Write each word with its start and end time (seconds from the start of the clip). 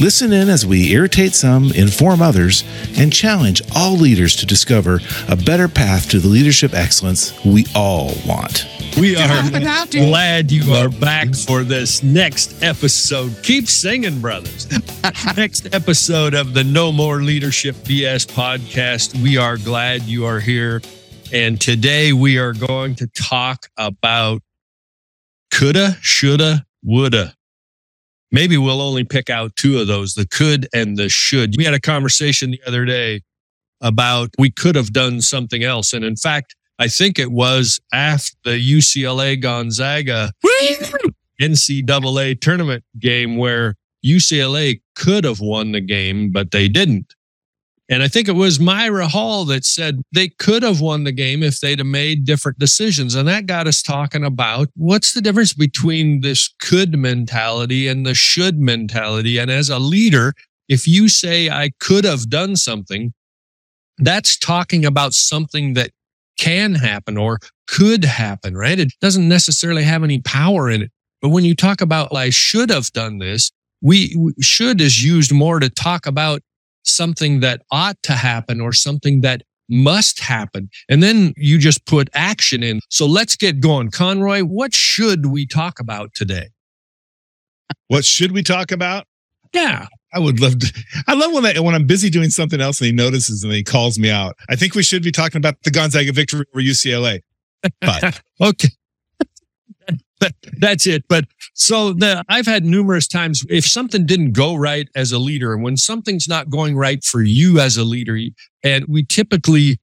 Listen 0.00 0.32
in 0.32 0.48
as 0.48 0.66
we 0.66 0.92
irritate 0.92 1.34
some, 1.34 1.70
inform 1.70 2.20
others, 2.20 2.64
and 2.96 3.12
challenge 3.12 3.62
all 3.76 3.94
leaders 3.96 4.34
to 4.36 4.44
discover 4.44 5.00
a 5.28 5.36
better 5.36 5.68
path 5.68 6.10
to 6.10 6.18
the 6.18 6.26
leadership 6.26 6.74
excellence 6.74 7.32
we 7.44 7.64
all 7.76 8.12
want. 8.26 8.66
We 8.98 9.14
are 9.16 9.50
glad 9.90 10.50
you 10.50 10.72
are 10.72 10.88
back 10.88 11.32
for 11.34 11.62
this 11.62 12.02
next 12.02 12.60
episode. 12.60 13.36
Keep 13.44 13.68
singing, 13.68 14.20
brothers. 14.20 14.68
next 15.36 15.72
episode 15.72 16.34
of 16.34 16.54
the 16.54 16.64
No 16.64 16.90
More 16.90 17.22
Leadership 17.22 17.76
BS 17.76 18.26
podcast. 18.26 19.20
We 19.22 19.36
are 19.36 19.56
glad 19.56 20.02
you 20.02 20.26
are 20.26 20.40
here. 20.40 20.82
And 21.32 21.60
today 21.60 22.12
we 22.12 22.38
are 22.38 22.52
going 22.52 22.96
to 22.96 23.06
talk 23.06 23.66
about 23.76 24.42
coulda, 25.52 25.96
shoulda, 26.00 26.66
woulda. 26.82 27.34
Maybe 28.34 28.58
we'll 28.58 28.82
only 28.82 29.04
pick 29.04 29.30
out 29.30 29.54
two 29.54 29.78
of 29.78 29.86
those 29.86 30.14
the 30.14 30.26
could 30.26 30.68
and 30.74 30.96
the 30.96 31.08
should. 31.08 31.54
We 31.56 31.62
had 31.62 31.72
a 31.72 31.78
conversation 31.78 32.50
the 32.50 32.60
other 32.66 32.84
day 32.84 33.20
about 33.80 34.30
we 34.38 34.50
could 34.50 34.74
have 34.74 34.92
done 34.92 35.20
something 35.20 35.62
else. 35.62 35.92
And 35.92 36.04
in 36.04 36.16
fact, 36.16 36.56
I 36.80 36.88
think 36.88 37.20
it 37.20 37.30
was 37.30 37.78
after 37.92 38.34
the 38.42 38.58
UCLA 38.58 39.40
Gonzaga 39.40 40.32
NCAA 41.40 42.40
tournament 42.40 42.82
game 42.98 43.36
where 43.36 43.76
UCLA 44.04 44.80
could 44.96 45.22
have 45.22 45.38
won 45.38 45.70
the 45.70 45.80
game, 45.80 46.32
but 46.32 46.50
they 46.50 46.66
didn't. 46.66 47.14
And 47.90 48.02
I 48.02 48.08
think 48.08 48.28
it 48.28 48.32
was 48.32 48.58
Myra 48.58 49.08
Hall 49.08 49.44
that 49.46 49.64
said 49.64 50.00
they 50.14 50.28
could 50.28 50.62
have 50.62 50.80
won 50.80 51.04
the 51.04 51.12
game 51.12 51.42
if 51.42 51.60
they'd 51.60 51.78
have 51.78 51.86
made 51.86 52.24
different 52.24 52.58
decisions. 52.58 53.14
And 53.14 53.28
that 53.28 53.46
got 53.46 53.66
us 53.66 53.82
talking 53.82 54.24
about 54.24 54.68
what's 54.74 55.12
the 55.12 55.20
difference 55.20 55.52
between 55.52 56.22
this 56.22 56.48
could 56.60 56.98
mentality 56.98 57.86
and 57.86 58.06
the 58.06 58.14
should 58.14 58.58
mentality. 58.58 59.36
And 59.36 59.50
as 59.50 59.68
a 59.68 59.78
leader, 59.78 60.32
if 60.66 60.86
you 60.88 61.10
say, 61.10 61.50
I 61.50 61.72
could 61.78 62.04
have 62.04 62.30
done 62.30 62.56
something, 62.56 63.12
that's 63.98 64.38
talking 64.38 64.86
about 64.86 65.12
something 65.12 65.74
that 65.74 65.90
can 66.38 66.74
happen 66.74 67.18
or 67.18 67.38
could 67.68 68.04
happen, 68.04 68.56
right? 68.56 68.78
It 68.78 68.92
doesn't 69.00 69.28
necessarily 69.28 69.82
have 69.84 70.02
any 70.02 70.20
power 70.20 70.70
in 70.70 70.82
it. 70.82 70.90
But 71.20 71.28
when 71.28 71.44
you 71.44 71.54
talk 71.54 71.80
about, 71.80 72.14
I 72.14 72.30
should 72.30 72.70
have 72.70 72.90
done 72.92 73.18
this, 73.18 73.52
we 73.82 74.16
should 74.40 74.80
is 74.80 75.04
used 75.04 75.32
more 75.32 75.60
to 75.60 75.68
talk 75.68 76.06
about 76.06 76.40
something 76.84 77.40
that 77.40 77.62
ought 77.70 78.02
to 78.04 78.12
happen 78.12 78.60
or 78.60 78.72
something 78.72 79.20
that 79.22 79.42
must 79.68 80.20
happen. 80.20 80.68
And 80.88 81.02
then 81.02 81.32
you 81.36 81.58
just 81.58 81.86
put 81.86 82.08
action 82.14 82.62
in. 82.62 82.80
So 82.90 83.06
let's 83.06 83.36
get 83.36 83.60
going. 83.60 83.90
Conroy, 83.90 84.42
what 84.42 84.74
should 84.74 85.26
we 85.26 85.46
talk 85.46 85.80
about 85.80 86.14
today? 86.14 86.48
What 87.88 88.04
should 88.04 88.32
we 88.32 88.42
talk 88.42 88.72
about? 88.72 89.06
Yeah. 89.52 89.86
I 90.12 90.20
would 90.20 90.40
love 90.40 90.58
to. 90.60 90.84
I 91.08 91.14
love 91.14 91.32
when 91.32 91.44
I, 91.44 91.58
when 91.58 91.74
I'm 91.74 91.86
busy 91.86 92.08
doing 92.08 92.30
something 92.30 92.60
else 92.60 92.80
and 92.80 92.86
he 92.86 92.92
notices 92.92 93.42
and 93.42 93.52
he 93.52 93.64
calls 93.64 93.98
me 93.98 94.10
out. 94.10 94.36
I 94.48 94.54
think 94.54 94.74
we 94.74 94.82
should 94.82 95.02
be 95.02 95.10
talking 95.10 95.38
about 95.38 95.60
the 95.64 95.70
Gonzaga 95.70 96.12
victory 96.12 96.44
over 96.54 96.62
UCLA. 96.62 97.20
But 97.80 98.20
okay. 98.40 98.68
That's 100.58 100.86
it. 100.86 101.04
But 101.08 101.26
so 101.54 101.92
the, 101.92 102.24
I've 102.28 102.46
had 102.46 102.64
numerous 102.64 103.06
times 103.06 103.44
if 103.48 103.66
something 103.66 104.06
didn't 104.06 104.32
go 104.32 104.54
right 104.54 104.88
as 104.94 105.12
a 105.12 105.18
leader, 105.18 105.52
and 105.52 105.62
when 105.62 105.76
something's 105.76 106.28
not 106.28 106.50
going 106.50 106.76
right 106.76 107.02
for 107.04 107.22
you 107.22 107.60
as 107.60 107.76
a 107.76 107.84
leader, 107.84 108.18
and 108.62 108.84
we 108.88 109.04
typically 109.04 109.78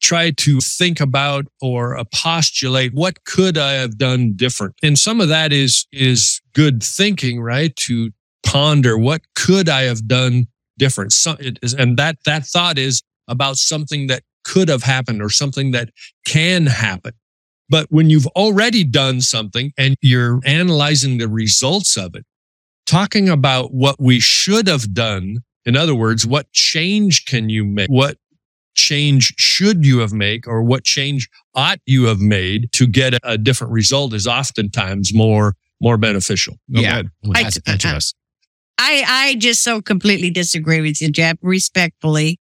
try 0.00 0.30
to 0.32 0.60
think 0.60 1.00
about 1.00 1.46
or 1.60 2.00
postulate 2.12 2.92
what 2.92 3.24
could 3.24 3.56
I 3.56 3.74
have 3.74 3.98
done 3.98 4.32
different, 4.34 4.74
and 4.82 4.98
some 4.98 5.20
of 5.20 5.28
that 5.28 5.52
is 5.52 5.86
is 5.92 6.40
good 6.54 6.82
thinking, 6.82 7.40
right? 7.40 7.74
To 7.76 8.10
ponder 8.44 8.98
what 8.98 9.22
could 9.34 9.68
I 9.68 9.82
have 9.82 10.08
done 10.08 10.46
different, 10.78 11.12
so 11.12 11.36
and 11.78 11.96
that 11.98 12.16
that 12.24 12.46
thought 12.46 12.78
is 12.78 13.02
about 13.28 13.56
something 13.56 14.08
that 14.08 14.22
could 14.44 14.68
have 14.68 14.82
happened 14.82 15.22
or 15.22 15.30
something 15.30 15.70
that 15.70 15.90
can 16.26 16.66
happen. 16.66 17.12
But 17.72 17.86
when 17.88 18.10
you've 18.10 18.26
already 18.28 18.84
done 18.84 19.22
something 19.22 19.72
and 19.78 19.96
you're 20.02 20.40
analyzing 20.44 21.16
the 21.16 21.26
results 21.26 21.96
of 21.96 22.14
it, 22.14 22.26
talking 22.84 23.30
about 23.30 23.72
what 23.72 23.96
we 23.98 24.20
should 24.20 24.68
have 24.68 24.92
done. 24.92 25.38
In 25.64 25.74
other 25.74 25.94
words, 25.94 26.26
what 26.26 26.52
change 26.52 27.24
can 27.24 27.48
you 27.48 27.64
make? 27.64 27.88
What 27.88 28.18
change 28.74 29.32
should 29.38 29.86
you 29.86 30.00
have 30.00 30.12
made 30.12 30.44
or 30.46 30.62
what 30.62 30.84
change 30.84 31.30
ought 31.54 31.78
you 31.86 32.04
have 32.04 32.20
made 32.20 32.70
to 32.72 32.86
get 32.86 33.14
a 33.22 33.38
different 33.38 33.72
result 33.72 34.12
is 34.12 34.26
oftentimes 34.26 35.14
more, 35.14 35.54
more 35.80 35.96
beneficial. 35.96 36.56
Yeah. 36.68 37.04
I, 37.34 37.44
uh, 37.44 37.50
I, 37.66 38.00
I, 38.78 39.04
I 39.06 39.34
just 39.36 39.62
so 39.62 39.80
completely 39.80 40.28
disagree 40.28 40.82
with 40.82 41.00
you, 41.00 41.10
Jeff, 41.10 41.38
respectfully 41.40 42.38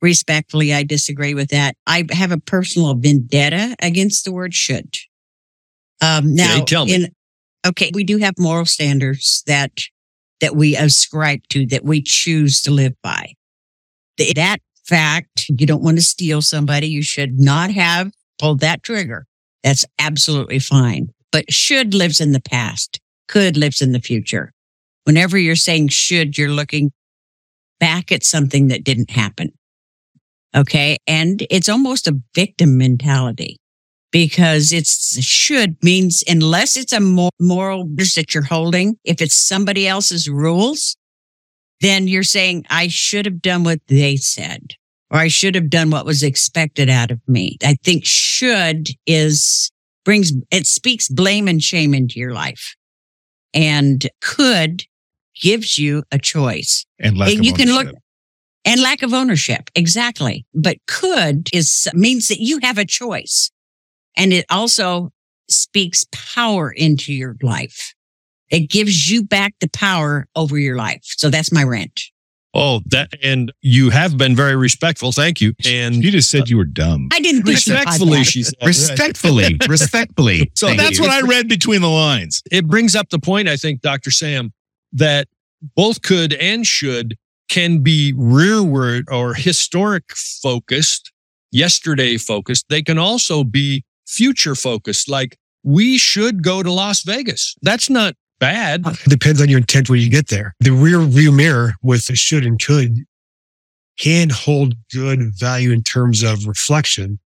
respectfully, 0.00 0.72
I 0.72 0.82
disagree 0.82 1.34
with 1.34 1.48
that. 1.48 1.76
I 1.86 2.06
have 2.10 2.32
a 2.32 2.38
personal 2.38 2.94
vendetta 2.94 3.76
against 3.80 4.24
the 4.24 4.32
word 4.32 4.54
should. 4.54 4.96
Um, 6.00 6.34
now, 6.34 6.62
okay. 6.62 6.94
In, 6.94 7.08
okay, 7.66 7.90
we 7.92 8.04
do 8.04 8.18
have 8.18 8.34
moral 8.38 8.66
standards 8.66 9.42
that, 9.46 9.72
that 10.40 10.54
we 10.54 10.76
ascribe 10.76 11.40
to, 11.50 11.66
that 11.66 11.84
we 11.84 12.02
choose 12.02 12.62
to 12.62 12.70
live 12.70 12.94
by. 13.02 13.34
That 14.18 14.58
fact, 14.86 15.46
you 15.48 15.66
don't 15.66 15.82
want 15.82 15.96
to 15.96 16.02
steal 16.02 16.42
somebody. 16.42 16.88
You 16.88 17.02
should 17.02 17.38
not 17.38 17.70
have 17.70 18.12
pulled 18.38 18.60
that 18.60 18.82
trigger. 18.82 19.26
That's 19.62 19.84
absolutely 19.98 20.60
fine. 20.60 21.08
But 21.30 21.52
should 21.52 21.94
lives 21.94 22.20
in 22.20 22.32
the 22.32 22.40
past, 22.40 23.00
could 23.26 23.56
lives 23.56 23.82
in 23.82 23.92
the 23.92 24.00
future. 24.00 24.52
Whenever 25.04 25.36
you're 25.36 25.56
saying 25.56 25.88
should, 25.88 26.38
you're 26.38 26.50
looking 26.50 26.92
back 27.80 28.10
at 28.12 28.24
something 28.24 28.68
that 28.68 28.84
didn't 28.84 29.10
happen. 29.10 29.52
Okay. 30.56 30.96
And 31.06 31.46
it's 31.50 31.68
almost 31.68 32.08
a 32.08 32.18
victim 32.34 32.78
mentality 32.78 33.58
because 34.10 34.72
it's 34.72 35.22
should 35.22 35.76
means 35.82 36.24
unless 36.26 36.76
it's 36.76 36.92
a 36.92 37.00
moral 37.00 37.84
that 38.14 38.34
you're 38.34 38.44
holding, 38.44 38.96
if 39.04 39.20
it's 39.20 39.36
somebody 39.36 39.86
else's 39.86 40.28
rules, 40.28 40.96
then 41.80 42.08
you're 42.08 42.22
saying, 42.22 42.64
I 42.70 42.88
should 42.88 43.26
have 43.26 43.42
done 43.42 43.64
what 43.64 43.80
they 43.88 44.16
said, 44.16 44.74
or 45.10 45.18
I 45.18 45.28
should 45.28 45.54
have 45.54 45.70
done 45.70 45.90
what 45.90 46.06
was 46.06 46.22
expected 46.22 46.88
out 46.88 47.10
of 47.10 47.20
me. 47.28 47.58
I 47.62 47.76
think 47.84 48.04
should 48.04 48.88
is 49.06 49.70
brings, 50.04 50.32
it 50.50 50.66
speaks 50.66 51.08
blame 51.08 51.46
and 51.46 51.62
shame 51.62 51.92
into 51.94 52.18
your 52.18 52.32
life 52.32 52.74
and 53.52 54.08
could 54.22 54.84
gives 55.40 55.78
you 55.78 56.02
a 56.10 56.18
choice. 56.18 56.84
And, 56.98 57.16
and 57.18 57.44
you 57.44 57.52
can 57.52 57.68
look, 57.68 57.94
and 58.68 58.82
lack 58.82 59.02
of 59.02 59.14
ownership. 59.14 59.70
Exactly. 59.74 60.46
But 60.54 60.76
could 60.86 61.48
is 61.52 61.88
means 61.94 62.28
that 62.28 62.40
you 62.40 62.60
have 62.62 62.78
a 62.78 62.84
choice. 62.84 63.50
And 64.16 64.32
it 64.32 64.44
also 64.50 65.10
speaks 65.48 66.04
power 66.12 66.70
into 66.70 67.12
your 67.12 67.36
life. 67.42 67.94
It 68.50 68.70
gives 68.70 69.10
you 69.10 69.22
back 69.22 69.54
the 69.60 69.68
power 69.68 70.26
over 70.36 70.58
your 70.58 70.76
life. 70.76 71.02
So 71.04 71.30
that's 71.30 71.52
my 71.52 71.62
rant. 71.62 72.02
Oh, 72.54 72.80
that 72.86 73.12
and 73.22 73.52
you 73.60 73.90
have 73.90 74.16
been 74.16 74.34
very 74.34 74.56
respectful. 74.56 75.12
Thank 75.12 75.40
you. 75.40 75.52
And 75.66 76.02
you 76.02 76.10
just 76.10 76.30
said 76.30 76.48
you 76.48 76.56
were 76.56 76.64
dumb. 76.64 77.08
I 77.12 77.20
didn't 77.20 77.46
respectfully. 77.46 78.24
She 78.24 78.42
said 78.42 78.54
respectfully, 78.64 79.58
respectfully. 79.68 80.50
So 80.54 80.74
that's 80.74 80.98
you. 80.98 81.04
what 81.04 81.10
I 81.10 81.26
read 81.26 81.48
between 81.48 81.82
the 81.82 81.88
lines. 81.88 82.42
It 82.50 82.66
brings 82.66 82.96
up 82.96 83.10
the 83.10 83.18
point, 83.18 83.48
I 83.48 83.56
think, 83.56 83.82
Dr. 83.82 84.10
Sam, 84.10 84.52
that 84.92 85.28
both 85.76 86.02
could 86.02 86.32
and 86.34 86.66
should 86.66 87.16
can 87.48 87.82
be 87.82 88.12
rearward 88.16 89.06
or 89.10 89.34
historic 89.34 90.04
focused, 90.42 91.12
yesterday 91.50 92.16
focused. 92.16 92.66
They 92.68 92.82
can 92.82 92.98
also 92.98 93.44
be 93.44 93.84
future 94.06 94.54
focused, 94.54 95.08
like 95.08 95.36
we 95.62 95.98
should 95.98 96.42
go 96.42 96.62
to 96.62 96.72
Las 96.72 97.02
Vegas. 97.02 97.54
That's 97.62 97.90
not 97.90 98.14
bad. 98.38 98.84
Depends 99.08 99.40
on 99.40 99.48
your 99.48 99.58
intent 99.58 99.90
when 99.90 100.00
you 100.00 100.10
get 100.10 100.28
there. 100.28 100.54
The 100.60 100.70
rear 100.70 101.00
view 101.00 101.32
mirror 101.32 101.74
with 101.82 102.06
the 102.06 102.16
should 102.16 102.44
and 102.44 102.60
could 102.60 103.04
can 103.98 104.30
hold 104.30 104.74
good 104.92 105.32
value 105.36 105.72
in 105.72 105.82
terms 105.82 106.22
of 106.22 106.46
reflection. 106.46 107.18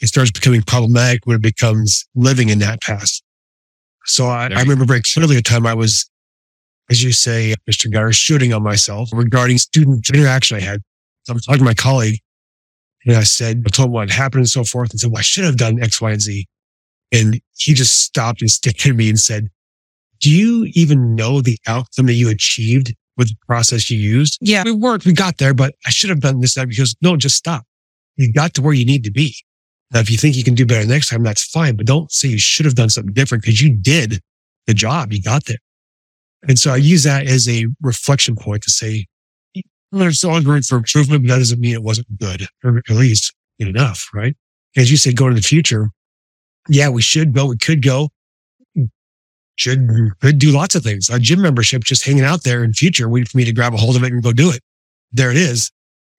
It 0.00 0.06
starts 0.06 0.30
becoming 0.30 0.62
problematic 0.62 1.26
when 1.26 1.36
it 1.36 1.42
becomes 1.42 2.06
living 2.14 2.48
in 2.48 2.60
that 2.60 2.80
past. 2.80 3.22
So 4.06 4.26
I, 4.26 4.46
I 4.46 4.62
remember 4.62 4.84
very 4.84 5.02
clearly 5.02 5.36
a 5.36 5.42
time 5.42 5.66
I 5.66 5.74
was 5.74 6.08
as 6.90 7.02
you 7.02 7.12
say, 7.12 7.54
Mr. 7.70 7.90
Geier, 7.90 8.12
shooting 8.12 8.52
on 8.52 8.62
myself 8.62 9.10
regarding 9.12 9.58
student 9.58 10.08
interaction 10.12 10.56
I 10.56 10.60
had. 10.60 10.80
So 11.24 11.34
I'm 11.34 11.40
talking 11.40 11.60
to 11.60 11.64
my 11.64 11.74
colleague 11.74 12.18
And 13.06 13.16
I 13.16 13.22
said, 13.22 13.62
I 13.66 13.70
told 13.70 13.88
him 13.88 13.92
what 13.92 14.10
happened 14.10 14.40
and 14.40 14.48
so 14.48 14.64
forth 14.64 14.90
and 14.90 15.00
said, 15.00 15.10
well, 15.10 15.20
I 15.20 15.22
should 15.22 15.44
have 15.44 15.56
done 15.56 15.82
X, 15.82 16.00
Y, 16.00 16.10
and 16.10 16.20
Z. 16.20 16.46
And 17.12 17.40
he 17.56 17.74
just 17.74 18.02
stopped 18.02 18.40
and 18.40 18.50
stared 18.50 18.86
at 18.86 18.96
me 18.96 19.08
and 19.08 19.18
said, 19.18 19.48
do 20.20 20.30
you 20.30 20.70
even 20.74 21.14
know 21.14 21.40
the 21.40 21.58
outcome 21.66 22.06
that 22.06 22.14
you 22.14 22.28
achieved 22.28 22.94
with 23.16 23.28
the 23.28 23.36
process 23.46 23.90
you 23.90 23.98
used? 23.98 24.38
Yeah, 24.40 24.62
we 24.64 24.72
worked. 24.72 25.06
We 25.06 25.12
got 25.12 25.38
there, 25.38 25.54
but 25.54 25.74
I 25.86 25.90
should 25.90 26.10
have 26.10 26.20
done 26.20 26.40
this. 26.40 26.54
That 26.54 26.68
because 26.68 26.94
no, 27.00 27.16
just 27.16 27.36
stop. 27.36 27.64
You 28.16 28.32
got 28.32 28.52
to 28.54 28.62
where 28.62 28.74
you 28.74 28.84
need 28.84 29.04
to 29.04 29.10
be. 29.10 29.34
Now, 29.92 30.00
if 30.00 30.10
you 30.10 30.18
think 30.18 30.36
you 30.36 30.44
can 30.44 30.54
do 30.54 30.66
better 30.66 30.86
next 30.86 31.08
time, 31.08 31.22
that's 31.22 31.44
fine, 31.44 31.76
but 31.76 31.86
don't 31.86 32.12
say 32.12 32.28
you 32.28 32.38
should 32.38 32.66
have 32.66 32.74
done 32.74 32.90
something 32.90 33.14
different 33.14 33.42
because 33.42 33.62
you 33.62 33.74
did 33.74 34.20
the 34.66 34.74
job. 34.74 35.12
You 35.12 35.22
got 35.22 35.46
there. 35.46 35.58
And 36.48 36.58
so 36.58 36.72
I 36.72 36.76
use 36.76 37.04
that 37.04 37.26
as 37.26 37.48
a 37.48 37.66
reflection 37.82 38.34
point 38.34 38.62
to 38.62 38.70
say, 38.70 39.06
well, 39.54 40.00
there's 40.00 40.24
always 40.24 40.46
room 40.46 40.62
for 40.62 40.76
improvement, 40.78 41.22
but 41.22 41.28
that 41.28 41.38
doesn't 41.38 41.60
mean 41.60 41.74
it 41.74 41.82
wasn't 41.82 42.06
good, 42.18 42.46
or 42.64 42.78
at 42.78 42.90
least 42.90 43.34
good 43.58 43.68
enough, 43.68 44.08
right? 44.14 44.36
As 44.76 44.90
you 44.90 44.96
said, 44.96 45.16
going 45.16 45.34
to 45.34 45.40
the 45.40 45.46
future. 45.46 45.90
Yeah, 46.68 46.88
we 46.88 47.02
should 47.02 47.34
go. 47.34 47.46
We 47.46 47.56
could 47.56 47.82
go. 47.82 48.10
Should 49.56 49.88
could 50.20 50.38
do 50.38 50.52
lots 50.52 50.74
of 50.74 50.82
things. 50.82 51.10
Our 51.10 51.18
gym 51.18 51.42
membership 51.42 51.84
just 51.84 52.06
hanging 52.06 52.24
out 52.24 52.44
there 52.44 52.64
in 52.64 52.72
future, 52.72 53.08
waiting 53.08 53.26
for 53.26 53.36
me 53.36 53.44
to 53.44 53.52
grab 53.52 53.74
a 53.74 53.76
hold 53.76 53.96
of 53.96 54.04
it 54.04 54.12
and 54.12 54.22
go 54.22 54.32
do 54.32 54.50
it. 54.50 54.62
There 55.12 55.30
it 55.30 55.36
is 55.36 55.70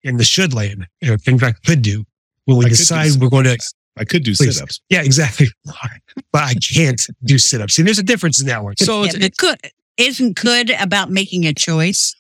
in 0.03 0.17
the 0.19 0.25
should 0.25 0.53
lane. 0.53 0.87
You 1.01 1.13
know, 1.13 1.17
things 1.17 1.43
I 1.43 1.53
could 1.53 1.81
do 1.81 2.05
when 2.45 2.59
we 2.59 2.67
I 2.67 2.69
decide 2.69 3.13
we're 3.19 3.31
going 3.31 3.45
to 3.45 3.59
I 3.97 4.05
could 4.05 4.25
do 4.25 4.35
Please. 4.35 4.57
sit 4.57 4.63
ups. 4.63 4.81
yeah, 4.89 5.03
exactly. 5.03 5.49
But 6.33 6.43
I 6.45 6.55
can't 6.55 7.01
do 7.25 7.39
sit 7.39 7.61
ups. 7.61 7.75
See, 7.75 7.83
there's 7.83 7.99
a 7.99 8.05
difference 8.05 8.41
in 8.41 8.47
that 8.47 8.63
one. 8.63 8.77
So 8.77 9.03
Yeah, 9.03 9.11
it's, 9.15 9.19
but 9.19 9.37
could, 9.37 9.73
isn't 10.01 10.37
good 10.37 10.71
about 10.71 11.11
making 11.11 11.47
a 11.47 11.53
choice? 11.55 12.15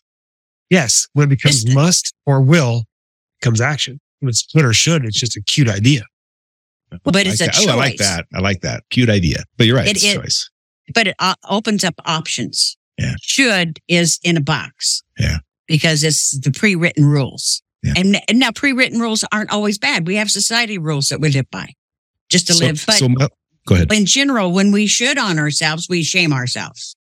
Yes, 0.68 1.08
when 1.14 1.26
it 1.26 1.30
becomes 1.30 1.62
It's- 1.64 1.74
must 1.74 2.14
or 2.26 2.40
will, 2.40 2.84
comes 3.42 3.60
action. 3.60 4.00
When 4.20 4.28
it's 4.28 4.46
could 4.46 4.64
or 4.64 4.72
should, 4.72 5.04
it's 5.04 5.18
just 5.18 5.36
a 5.36 5.42
cute 5.42 5.68
idea. 5.68 6.02
But 7.04 7.26
it's 7.26 7.40
I, 7.40 7.46
a 7.46 7.50
oh, 7.54 7.72
I 7.72 7.74
like 7.74 7.96
that. 7.96 8.26
I 8.34 8.40
like 8.40 8.60
that. 8.62 8.82
Cute 8.90 9.08
idea. 9.08 9.44
But 9.56 9.66
you're 9.66 9.76
right. 9.76 9.86
It 9.86 9.96
it's 9.96 10.04
a 10.04 10.14
choice. 10.16 10.50
But 10.92 11.06
it 11.08 11.14
uh, 11.18 11.34
opens 11.48 11.84
up 11.84 11.94
options. 12.04 12.76
Yeah. 12.98 13.14
Should 13.22 13.78
is 13.88 14.18
in 14.22 14.36
a 14.36 14.40
box. 14.40 15.02
Yeah. 15.18 15.38
Because 15.66 16.02
it's 16.04 16.38
the 16.38 16.50
pre-written 16.50 17.04
rules. 17.06 17.62
Yeah. 17.82 17.94
And, 17.96 18.20
and 18.28 18.38
now 18.38 18.50
pre-written 18.50 19.00
rules 19.00 19.24
aren't 19.32 19.50
always 19.50 19.78
bad. 19.78 20.06
We 20.06 20.16
have 20.16 20.30
society 20.30 20.78
rules 20.78 21.08
that 21.08 21.20
we 21.20 21.30
live 21.30 21.48
by 21.50 21.72
just 22.28 22.48
to 22.48 22.54
So, 22.54 22.64
live. 22.66 22.84
But 22.86 22.96
so 22.96 23.08
my- 23.08 23.28
go 23.66 23.76
ahead. 23.76 23.92
in 23.92 24.04
general, 24.04 24.52
when 24.52 24.72
we 24.72 24.86
should 24.86 25.16
on 25.16 25.38
ourselves, 25.38 25.88
we 25.88 26.02
shame 26.02 26.32
ourselves. 26.32 26.96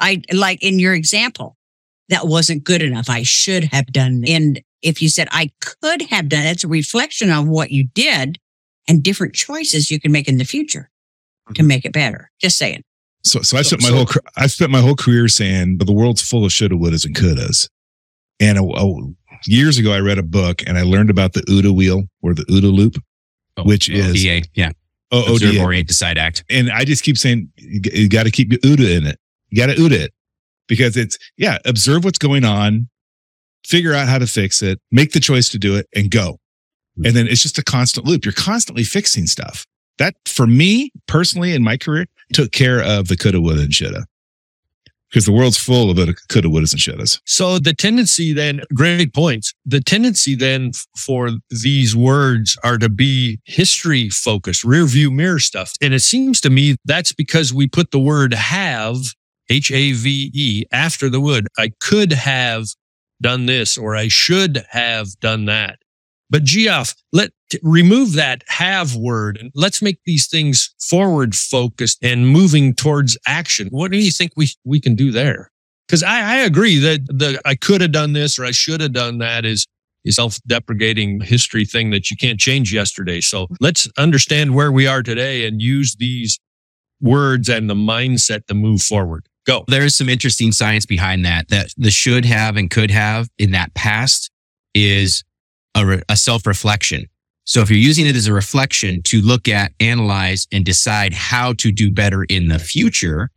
I 0.00 0.22
like 0.32 0.62
in 0.62 0.78
your 0.78 0.94
example, 0.94 1.56
that 2.08 2.26
wasn't 2.26 2.64
good 2.64 2.82
enough. 2.82 3.08
I 3.10 3.22
should 3.22 3.64
have 3.64 3.86
done. 3.86 4.24
And 4.26 4.60
if 4.82 5.00
you 5.02 5.08
said 5.08 5.28
I 5.32 5.50
could 5.60 6.02
have 6.02 6.28
done, 6.28 6.46
it's 6.46 6.64
a 6.64 6.68
reflection 6.68 7.30
on 7.30 7.48
what 7.48 7.70
you 7.70 7.84
did 7.94 8.38
and 8.88 9.02
different 9.02 9.34
choices 9.34 9.90
you 9.90 9.98
can 9.98 10.12
make 10.12 10.28
in 10.28 10.38
the 10.38 10.44
future 10.44 10.90
to 11.54 11.62
make 11.62 11.84
it 11.84 11.92
better. 11.92 12.30
Just 12.40 12.56
saying. 12.58 12.82
So, 13.24 13.40
so 13.42 13.56
I 13.58 13.62
So- 13.62 13.76
spent 13.76 13.82
my 13.82 13.88
so- 13.88 13.94
whole, 13.96 14.06
I 14.36 14.46
spent 14.46 14.70
my 14.70 14.80
whole 14.80 14.94
career 14.94 15.26
saying, 15.28 15.78
but 15.78 15.86
the 15.86 15.92
world's 15.92 16.22
full 16.22 16.44
of 16.44 16.52
shoulda, 16.52 16.76
wouldas, 16.76 17.04
and 17.04 17.14
couldas. 17.16 17.68
And 18.38 18.58
uh, 18.58 18.66
uh, 18.68 18.94
years 19.46 19.78
ago, 19.78 19.92
I 19.92 19.98
read 20.00 20.18
a 20.18 20.22
book 20.22 20.62
and 20.66 20.76
I 20.78 20.82
learned 20.82 21.10
about 21.10 21.32
the 21.32 21.40
OODA 21.48 21.74
wheel 21.74 22.04
or 22.22 22.34
the 22.34 22.44
OODA 22.44 22.72
loop, 22.72 23.02
which 23.64 23.88
is 23.88 24.10
ODA, 24.24 24.46
yeah. 24.54 24.70
oh, 25.10 25.32
Observe, 25.34 25.52
ODA. 25.54 25.62
orient, 25.62 25.88
decide, 25.88 26.18
act. 26.18 26.44
And 26.50 26.70
I 26.70 26.84
just 26.84 27.02
keep 27.02 27.16
saying, 27.16 27.50
you, 27.56 28.08
got 28.08 28.24
to 28.24 28.30
keep 28.30 28.52
your 28.52 28.60
OODA 28.60 28.96
in 28.98 29.06
it. 29.06 29.18
You 29.50 29.58
got 29.58 29.66
to 29.66 29.74
OODA 29.74 30.04
it 30.04 30.14
because 30.68 30.96
it's, 30.96 31.18
yeah, 31.36 31.58
observe 31.64 32.04
what's 32.04 32.18
going 32.18 32.44
on, 32.44 32.88
figure 33.64 33.94
out 33.94 34.08
how 34.08 34.18
to 34.18 34.26
fix 34.26 34.62
it, 34.62 34.80
make 34.90 35.12
the 35.12 35.20
choice 35.20 35.48
to 35.50 35.58
do 35.58 35.76
it 35.76 35.86
and 35.94 36.10
go. 36.10 36.38
And 37.04 37.14
then 37.14 37.26
it's 37.26 37.42
just 37.42 37.58
a 37.58 37.62
constant 37.62 38.06
loop. 38.06 38.24
You're 38.24 38.32
constantly 38.32 38.82
fixing 38.82 39.26
stuff. 39.26 39.66
That 39.98 40.14
for 40.26 40.46
me 40.46 40.92
personally 41.06 41.52
in 41.54 41.62
my 41.62 41.76
career 41.76 42.06
took 42.32 42.52
care 42.52 42.82
of 42.82 43.08
the 43.08 43.16
coulda, 43.16 43.40
woulda, 43.40 43.62
and 43.62 43.74
shoulda. 43.74 44.06
Because 45.10 45.26
the 45.26 45.32
world's 45.32 45.58
full 45.58 45.90
of 45.90 45.98
it 45.98 46.18
coulda, 46.28 46.48
wouldas, 46.48 46.72
and 46.72 46.80
shouldas. 46.80 47.20
So 47.24 47.58
the 47.58 47.72
tendency 47.72 48.32
then, 48.32 48.62
great 48.74 49.14
points. 49.14 49.54
The 49.64 49.80
tendency 49.80 50.34
then 50.34 50.72
for 50.96 51.30
these 51.50 51.94
words 51.94 52.58
are 52.64 52.76
to 52.78 52.88
be 52.88 53.40
history 53.44 54.08
focused, 54.08 54.64
rear 54.64 54.84
view 54.86 55.10
mirror 55.10 55.38
stuff. 55.38 55.72
And 55.80 55.94
it 55.94 56.00
seems 56.00 56.40
to 56.42 56.50
me 56.50 56.76
that's 56.84 57.12
because 57.12 57.52
we 57.52 57.68
put 57.68 57.90
the 57.90 58.00
word 58.00 58.34
have, 58.34 58.96
H 59.48 59.70
A 59.70 59.92
V 59.92 60.30
E, 60.34 60.64
after 60.72 61.08
the 61.08 61.20
word. 61.20 61.48
I 61.58 61.72
could 61.80 62.12
have 62.12 62.66
done 63.22 63.46
this 63.46 63.78
or 63.78 63.96
I 63.96 64.08
should 64.08 64.64
have 64.70 65.08
done 65.20 65.46
that. 65.46 65.78
But 66.28 66.42
Geoff, 66.42 66.94
let 67.12 67.30
remove 67.62 68.14
that 68.14 68.42
have 68.48 68.96
word 68.96 69.38
and 69.38 69.52
let's 69.54 69.80
make 69.80 70.00
these 70.04 70.26
things 70.26 70.74
forward 70.80 71.34
focused 71.34 71.98
and 72.02 72.28
moving 72.28 72.74
towards 72.74 73.16
action. 73.26 73.68
What 73.70 73.92
do 73.92 73.98
you 73.98 74.10
think 74.10 74.32
we, 74.36 74.48
we 74.64 74.80
can 74.80 74.96
do 74.96 75.12
there? 75.12 75.52
Because 75.86 76.02
I, 76.02 76.20
I 76.20 76.36
agree 76.38 76.78
that 76.78 77.06
the 77.06 77.40
I 77.44 77.54
could 77.54 77.80
have 77.80 77.92
done 77.92 78.12
this 78.12 78.40
or 78.40 78.44
I 78.44 78.50
should 78.50 78.80
have 78.80 78.92
done 78.92 79.18
that 79.18 79.44
is 79.44 79.66
a 80.04 80.10
self-deprecating 80.10 81.20
history 81.20 81.64
thing 81.64 81.90
that 81.90 82.10
you 82.10 82.16
can't 82.16 82.40
change 82.40 82.74
yesterday. 82.74 83.20
So 83.20 83.46
let's 83.60 83.88
understand 83.96 84.54
where 84.54 84.72
we 84.72 84.88
are 84.88 85.02
today 85.02 85.46
and 85.46 85.62
use 85.62 85.94
these 85.96 86.40
words 87.00 87.48
and 87.48 87.70
the 87.70 87.74
mindset 87.74 88.46
to 88.46 88.54
move 88.54 88.82
forward. 88.82 89.28
Go. 89.46 89.64
There 89.68 89.82
is 89.82 89.94
some 89.94 90.08
interesting 90.08 90.50
science 90.52 90.86
behind 90.86 91.24
that, 91.24 91.48
that 91.48 91.72
the 91.76 91.90
should 91.90 92.24
have 92.24 92.56
and 92.56 92.70
could 92.70 92.90
have 92.90 93.28
in 93.38 93.52
that 93.52 93.74
past 93.74 94.30
is 94.74 95.22
a, 95.74 95.86
re- 95.86 96.02
a 96.08 96.16
self 96.16 96.46
reflection. 96.46 97.06
So 97.44 97.60
if 97.60 97.70
you're 97.70 97.78
using 97.78 98.06
it 98.06 98.16
as 98.16 98.26
a 98.26 98.32
reflection 98.32 99.02
to 99.04 99.20
look 99.20 99.46
at, 99.46 99.72
analyze, 99.78 100.48
and 100.50 100.64
decide 100.64 101.12
how 101.12 101.52
to 101.54 101.70
do 101.70 101.92
better 101.92 102.24
in 102.24 102.48
the 102.48 102.58
future, 102.58 103.30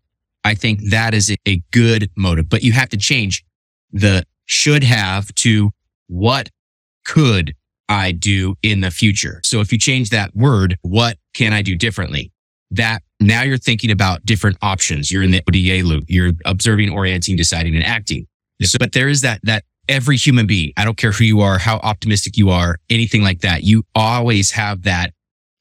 I 0.44 0.56
think 0.56 0.90
that 0.90 1.14
is 1.14 1.30
a, 1.30 1.38
a 1.48 1.62
good 1.72 2.10
motive. 2.18 2.50
But 2.50 2.64
you 2.64 2.72
have 2.72 2.90
to 2.90 2.98
change 2.98 3.46
the 3.92 4.26
should 4.46 4.84
have 4.84 5.34
to 5.36 5.70
what 6.08 6.50
could 7.06 7.54
I 7.88 8.12
do 8.12 8.56
in 8.64 8.82
the 8.82 8.90
future? 8.90 9.42
So 9.44 9.62
if 9.62 9.72
you 9.72 9.78
change 9.78 10.10
that 10.10 10.36
word, 10.36 10.78
what 10.82 11.18
can 11.36 11.54
I 11.54 11.62
do 11.62 11.76
differently? 11.76 12.32
That 12.72 13.04
now 13.20 13.44
you're 13.44 13.58
thinking 13.58 13.92
about 13.92 14.26
different 14.26 14.58
options. 14.62 15.12
You're 15.12 15.24
in 15.24 15.32
the 15.32 15.42
OODA 15.42 15.84
loop. 15.84 16.06
You're 16.08 16.32
observing, 16.46 16.90
orienting, 16.90 17.36
deciding, 17.36 17.76
and 17.76 17.84
acting. 17.84 18.28
So, 18.62 18.78
but 18.80 18.94
there 18.94 19.10
is 19.10 19.22
that, 19.22 19.40
that 19.44 19.64
every 19.88 20.18
human 20.18 20.48
being, 20.48 20.72
I 20.78 20.86
don't 20.86 20.98
care 20.98 21.12
who 21.12 21.24
you 21.24 21.42
are, 21.42 21.58
how 21.58 21.78
optimistic 21.78 22.38
you 22.38 22.50
are, 22.50 22.78
anything 22.90 23.24
like 23.24 23.42
that. 23.42 23.64
You 23.64 23.84
always 23.96 24.52
have 24.52 24.84
that 24.84 25.14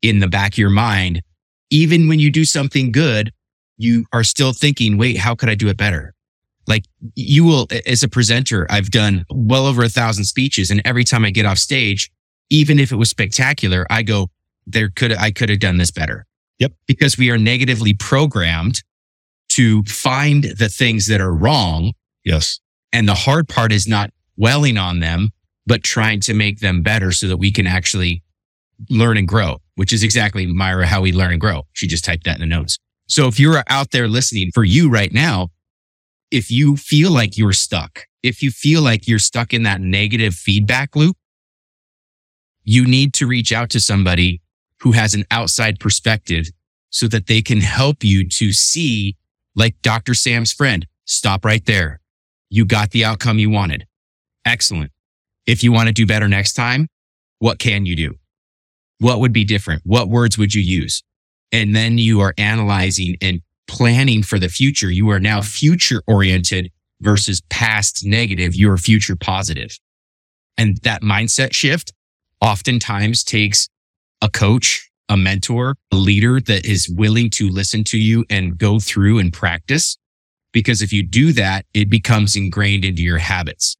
in 0.02 0.20
the 0.20 0.28
back 0.28 0.52
of 0.52 0.58
your 0.58 0.70
mind. 0.70 1.22
Even 1.70 2.08
when 2.08 2.18
you 2.18 2.30
do 2.30 2.44
something 2.44 2.92
good, 2.92 3.32
you 3.76 4.04
are 4.12 4.24
still 4.24 4.52
thinking, 4.52 4.98
wait, 4.98 5.18
how 5.18 5.34
could 5.34 5.48
I 5.48 5.54
do 5.54 5.68
it 5.68 5.76
better? 5.76 6.14
Like 6.66 6.84
you 7.14 7.44
will, 7.44 7.66
as 7.86 8.02
a 8.02 8.08
presenter, 8.08 8.66
I've 8.70 8.90
done 8.90 9.24
well 9.30 9.66
over 9.66 9.82
a 9.82 9.88
thousand 9.88 10.24
speeches. 10.24 10.70
And 10.70 10.82
every 10.84 11.04
time 11.04 11.24
I 11.24 11.30
get 11.30 11.46
off 11.46 11.58
stage, 11.58 12.10
even 12.50 12.78
if 12.78 12.92
it 12.92 12.96
was 12.96 13.10
spectacular, 13.10 13.86
I 13.90 14.02
go, 14.02 14.30
there 14.66 14.90
could, 14.90 15.12
I 15.12 15.30
could 15.30 15.48
have 15.48 15.60
done 15.60 15.78
this 15.78 15.90
better. 15.90 16.26
Yep. 16.58 16.72
Because 16.86 17.16
we 17.16 17.30
are 17.30 17.38
negatively 17.38 17.94
programmed 17.94 18.82
to 19.50 19.82
find 19.84 20.44
the 20.44 20.68
things 20.68 21.06
that 21.06 21.20
are 21.20 21.32
wrong. 21.32 21.92
Yes. 22.24 22.60
And 22.92 23.08
the 23.08 23.14
hard 23.14 23.48
part 23.48 23.72
is 23.72 23.86
not 23.86 24.10
dwelling 24.36 24.76
on 24.76 25.00
them, 25.00 25.30
but 25.66 25.82
trying 25.82 26.20
to 26.20 26.34
make 26.34 26.60
them 26.60 26.82
better 26.82 27.12
so 27.12 27.28
that 27.28 27.36
we 27.36 27.50
can 27.50 27.66
actually 27.66 28.22
learn 28.88 29.16
and 29.16 29.26
grow, 29.26 29.58
which 29.74 29.92
is 29.92 30.02
exactly 30.02 30.46
Myra, 30.46 30.86
how 30.86 31.00
we 31.00 31.12
learn 31.12 31.32
and 31.32 31.40
grow. 31.40 31.66
She 31.72 31.86
just 31.86 32.04
typed 32.04 32.24
that 32.24 32.36
in 32.36 32.40
the 32.40 32.46
notes. 32.46 32.78
So 33.08 33.26
if 33.26 33.40
you're 33.40 33.62
out 33.68 33.90
there 33.90 34.08
listening 34.08 34.50
for 34.52 34.64
you 34.64 34.90
right 34.90 35.12
now, 35.12 35.48
if 36.30 36.50
you 36.50 36.76
feel 36.76 37.10
like 37.10 37.38
you're 37.38 37.52
stuck, 37.52 38.04
if 38.22 38.42
you 38.42 38.50
feel 38.50 38.82
like 38.82 39.08
you're 39.08 39.18
stuck 39.18 39.54
in 39.54 39.62
that 39.62 39.80
negative 39.80 40.34
feedback 40.34 40.94
loop, 40.94 41.16
you 42.64 42.86
need 42.86 43.14
to 43.14 43.26
reach 43.26 43.52
out 43.52 43.70
to 43.70 43.80
somebody 43.80 44.42
who 44.80 44.92
has 44.92 45.14
an 45.14 45.24
outside 45.30 45.80
perspective 45.80 46.46
so 46.90 47.06
that 47.08 47.26
they 47.26 47.42
can 47.42 47.60
help 47.60 48.02
you 48.02 48.26
to 48.28 48.52
see, 48.52 49.16
like 49.54 49.80
Dr. 49.82 50.14
Sam's 50.14 50.52
friend, 50.52 50.86
stop 51.04 51.44
right 51.44 51.64
there. 51.66 52.00
You 52.50 52.64
got 52.64 52.90
the 52.90 53.04
outcome 53.04 53.38
you 53.38 53.50
wanted. 53.50 53.86
Excellent. 54.44 54.92
If 55.46 55.62
you 55.62 55.72
want 55.72 55.88
to 55.88 55.92
do 55.92 56.06
better 56.06 56.28
next 56.28 56.54
time, 56.54 56.88
what 57.38 57.58
can 57.58 57.86
you 57.86 57.96
do? 57.96 58.14
What 58.98 59.20
would 59.20 59.32
be 59.32 59.44
different? 59.44 59.82
What 59.84 60.08
words 60.08 60.38
would 60.38 60.54
you 60.54 60.62
use? 60.62 61.02
And 61.52 61.74
then 61.74 61.98
you 61.98 62.20
are 62.20 62.34
analyzing 62.36 63.16
and 63.20 63.42
planning 63.68 64.22
for 64.22 64.38
the 64.38 64.48
future. 64.48 64.90
You 64.90 65.10
are 65.10 65.20
now 65.20 65.40
future 65.42 66.02
oriented 66.06 66.70
versus 67.00 67.42
past 67.48 68.04
negative. 68.04 68.54
You 68.54 68.70
are 68.70 68.78
future 68.78 69.16
positive. 69.16 69.78
And 70.56 70.78
that 70.78 71.02
mindset 71.02 71.52
shift 71.54 71.92
oftentimes 72.40 73.22
takes 73.22 73.68
a 74.22 74.28
coach, 74.28 74.90
a 75.08 75.16
mentor, 75.16 75.76
a 75.92 75.96
leader 75.96 76.40
that 76.40 76.66
is 76.66 76.88
willing 76.88 77.30
to 77.30 77.48
listen 77.48 77.84
to 77.84 77.98
you 77.98 78.24
and 78.28 78.58
go 78.58 78.78
through 78.78 79.18
and 79.18 79.32
practice. 79.32 79.96
Because 80.52 80.82
if 80.82 80.92
you 80.92 81.02
do 81.02 81.32
that, 81.32 81.66
it 81.74 81.90
becomes 81.90 82.36
ingrained 82.36 82.84
into 82.84 83.02
your 83.02 83.18
habits. 83.18 83.76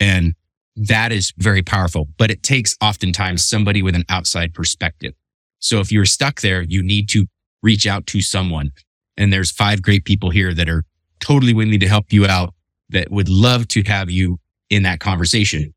And 0.00 0.34
that 0.76 1.12
is 1.12 1.32
very 1.38 1.62
powerful, 1.62 2.08
but 2.18 2.30
it 2.30 2.42
takes 2.42 2.76
oftentimes 2.80 3.44
somebody 3.44 3.82
with 3.82 3.94
an 3.94 4.04
outside 4.08 4.54
perspective. 4.54 5.14
So 5.58 5.80
if 5.80 5.92
you're 5.92 6.04
stuck 6.04 6.40
there, 6.40 6.62
you 6.62 6.82
need 6.82 7.08
to 7.10 7.26
reach 7.62 7.86
out 7.86 8.06
to 8.08 8.20
someone. 8.20 8.72
And 9.16 9.32
there's 9.32 9.50
five 9.50 9.82
great 9.82 10.04
people 10.04 10.30
here 10.30 10.52
that 10.54 10.68
are 10.68 10.84
totally 11.20 11.54
willing 11.54 11.80
to 11.80 11.88
help 11.88 12.12
you 12.12 12.26
out 12.26 12.54
that 12.90 13.10
would 13.10 13.28
love 13.28 13.68
to 13.68 13.82
have 13.84 14.10
you 14.10 14.38
in 14.68 14.82
that 14.82 15.00
conversation 15.00 15.72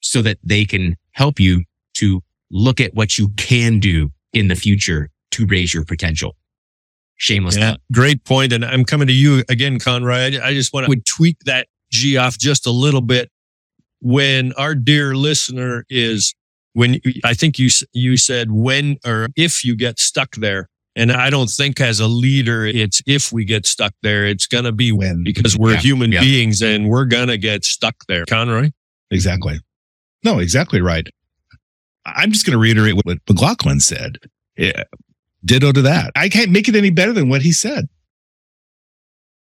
so 0.00 0.22
that 0.22 0.38
they 0.42 0.64
can 0.64 0.96
help 1.12 1.38
you 1.38 1.64
to 1.94 2.22
look 2.52 2.80
at 2.80 2.94
what 2.94 3.18
you 3.18 3.30
can 3.30 3.80
do 3.80 4.12
in 4.32 4.48
the 4.48 4.54
future 4.54 5.08
to 5.32 5.46
raise 5.46 5.74
your 5.74 5.84
potential. 5.84 6.36
Shameless. 7.16 7.56
Yeah, 7.56 7.76
great 7.92 8.24
point. 8.24 8.52
And 8.52 8.64
I'm 8.64 8.84
coming 8.84 9.06
to 9.06 9.12
you 9.12 9.44
again, 9.48 9.78
Conrad. 9.78 10.34
I, 10.36 10.48
I 10.48 10.54
just 10.54 10.72
want 10.72 10.86
to 10.86 11.00
tweak 11.06 11.38
that 11.46 11.68
Geoff 11.90 12.38
just 12.38 12.66
a 12.66 12.70
little 12.70 13.00
bit. 13.00 13.30
When 14.00 14.52
our 14.54 14.74
dear 14.74 15.14
listener 15.14 15.84
is, 15.88 16.34
when 16.72 17.00
I 17.24 17.34
think 17.34 17.58
you 17.58 17.68
you 17.92 18.16
said 18.16 18.50
when 18.50 18.96
or 19.06 19.28
if 19.36 19.64
you 19.64 19.76
get 19.76 20.00
stuck 20.00 20.34
there, 20.34 20.68
and 20.96 21.12
I 21.12 21.30
don't 21.30 21.48
think 21.48 21.80
as 21.80 22.00
a 22.00 22.08
leader 22.08 22.66
it's 22.66 23.00
if 23.06 23.32
we 23.32 23.44
get 23.44 23.66
stuck 23.66 23.94
there. 24.02 24.26
It's 24.26 24.46
gonna 24.46 24.72
be 24.72 24.90
When 24.90 25.22
because 25.22 25.56
we're 25.56 25.74
Yeah, 25.74 25.78
human 25.78 26.12
yeah. 26.12 26.20
beings 26.20 26.60
and 26.60 26.88
we're 26.88 27.04
gonna 27.04 27.36
get 27.36 27.64
stuck 27.64 27.94
there. 28.08 28.24
Conroy. 28.24 28.70
Exactly. 29.10 29.60
No, 30.24 30.38
exactly 30.40 30.80
right. 30.80 31.08
I'm 32.06 32.32
just 32.32 32.46
going 32.46 32.52
to 32.52 32.58
reiterate 32.58 32.94
what, 32.94 33.06
what 33.06 33.24
McLachlan 33.26 33.80
said. 33.80 34.18
Yeah. 34.56 34.84
Ditto 35.44 35.72
to 35.72 35.82
that. 35.82 36.12
I 36.16 36.28
can't 36.28 36.50
make 36.50 36.68
it 36.68 36.76
any 36.76 36.90
better 36.90 37.12
than 37.12 37.28
what 37.28 37.42
he 37.42 37.52
said. 37.52 37.88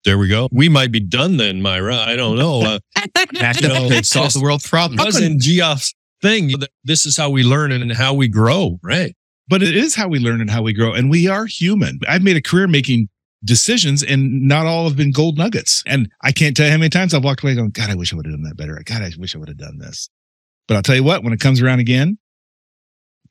There 0.05 0.17
we 0.17 0.27
go. 0.27 0.47
We 0.51 0.69
might 0.69 0.91
be 0.91 0.99
done 0.99 1.37
then, 1.37 1.61
Myra. 1.61 1.95
I 1.95 2.15
don't 2.15 2.37
know. 2.37 2.61
Uh, 2.61 2.79
That's 3.33 3.61
No, 3.61 3.85
it 3.91 4.05
solves 4.05 4.33
the 4.33 4.41
world's 4.41 4.67
problem. 4.67 4.97
wasn't 5.03 5.41
Geoff's 5.41 5.93
thing. 6.21 6.51
This 6.83 7.05
is 7.05 7.17
how 7.17 7.29
we 7.29 7.43
learn 7.43 7.71
and 7.71 7.91
how 7.91 8.13
we 8.13 8.27
grow, 8.27 8.79
right? 8.81 9.15
But 9.47 9.63
it 9.63 9.75
is 9.75 9.95
how 9.95 10.07
we 10.07 10.19
learn 10.19 10.41
and 10.41 10.49
how 10.49 10.61
we 10.61 10.73
grow. 10.73 10.93
And 10.93 11.09
we 11.09 11.27
are 11.27 11.45
human. 11.45 11.99
I've 12.07 12.23
made 12.23 12.37
a 12.37 12.41
career 12.41 12.67
making 12.67 13.09
decisions 13.43 14.03
and 14.03 14.47
not 14.47 14.65
all 14.65 14.87
have 14.87 14.95
been 14.97 15.11
gold 15.11 15.37
nuggets. 15.37 15.83
And 15.85 16.09
I 16.21 16.31
can't 16.31 16.55
tell 16.55 16.65
you 16.65 16.71
how 16.71 16.77
many 16.77 16.89
times 16.89 17.13
I've 17.13 17.23
walked 17.23 17.43
away 17.43 17.55
going, 17.55 17.71
God, 17.71 17.89
I 17.89 17.95
wish 17.95 18.13
I 18.13 18.15
would 18.15 18.25
have 18.25 18.35
done 18.35 18.43
that 18.43 18.57
better. 18.57 18.81
God, 18.85 19.01
I 19.01 19.11
wish 19.17 19.35
I 19.35 19.39
would 19.39 19.47
have 19.49 19.57
done 19.57 19.79
this. 19.79 20.09
But 20.67 20.75
I'll 20.75 20.83
tell 20.83 20.95
you 20.95 21.03
what, 21.03 21.23
when 21.23 21.33
it 21.33 21.39
comes 21.39 21.61
around 21.61 21.79
again, 21.79 22.17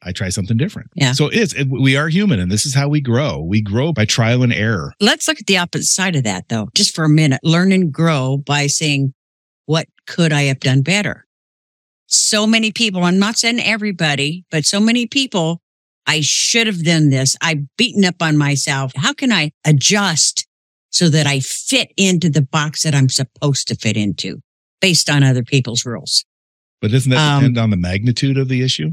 I 0.03 0.13
try 0.13 0.29
something 0.29 0.57
different. 0.57 0.91
Yeah. 0.95 1.13
So 1.13 1.27
it's, 1.27 1.55
it, 1.55 1.69
we 1.69 1.97
are 1.97 2.09
human 2.09 2.39
and 2.39 2.51
this 2.53 2.65
is 2.65 2.75
how 2.75 2.89
we 2.89 3.01
grow. 3.01 3.43
We 3.43 3.61
grow 3.61 3.93
by 3.93 4.05
trial 4.05 4.43
and 4.43 4.53
error. 4.53 4.93
Let's 5.01 5.27
look 5.27 5.41
at 5.41 5.47
the 5.47 5.59
opposite 5.59 5.87
side 5.87 6.15
of 6.15 6.25
that 6.25 6.49
though, 6.49 6.69
just 6.75 6.95
for 6.95 7.05
a 7.05 7.09
minute. 7.09 7.41
Learn 7.43 7.73
and 7.73 7.93
grow 7.93 8.37
by 8.37 8.69
saying, 8.69 9.13
what 9.67 9.89
could 10.07 10.33
I 10.33 10.43
have 10.43 10.61
done 10.61 10.83
better? 10.83 11.27
So 12.07 12.47
many 12.47 12.71
people, 12.73 13.03
I'm 13.05 13.19
not 13.19 13.37
saying 13.37 13.61
everybody, 13.61 14.45
but 14.51 14.65
so 14.65 14.81
many 14.81 15.07
people, 15.07 15.61
I 16.07 16.21
should 16.23 16.67
have 16.67 16.83
done 16.83 17.11
this. 17.11 17.37
I've 17.43 17.65
beaten 17.77 18.05
up 18.05 18.23
on 18.23 18.39
myself. 18.39 18.93
How 18.97 19.13
can 19.13 19.31
I 19.33 19.51
adjust 19.67 20.47
so 20.91 21.11
that 21.11 21.27
I 21.27 21.41
fit 21.41 21.93
into 21.99 22.31
the 22.31 22.41
box 22.41 22.85
that 22.85 22.95
I'm 22.95 23.11
supposed 23.11 23.69
to 23.69 23.75
fit 23.75 23.97
into 23.97 24.41
based 24.81 25.11
on 25.11 25.23
other 25.23 25.43
people's 25.43 25.85
rules? 25.85 26.25
But 26.81 26.93
doesn't 26.93 27.11
that 27.11 27.19
Um, 27.19 27.43
depend 27.43 27.59
on 27.59 27.71
the 27.71 27.77
magnitude 27.77 28.39
of 28.39 28.49
the 28.49 28.63
issue? 28.63 28.93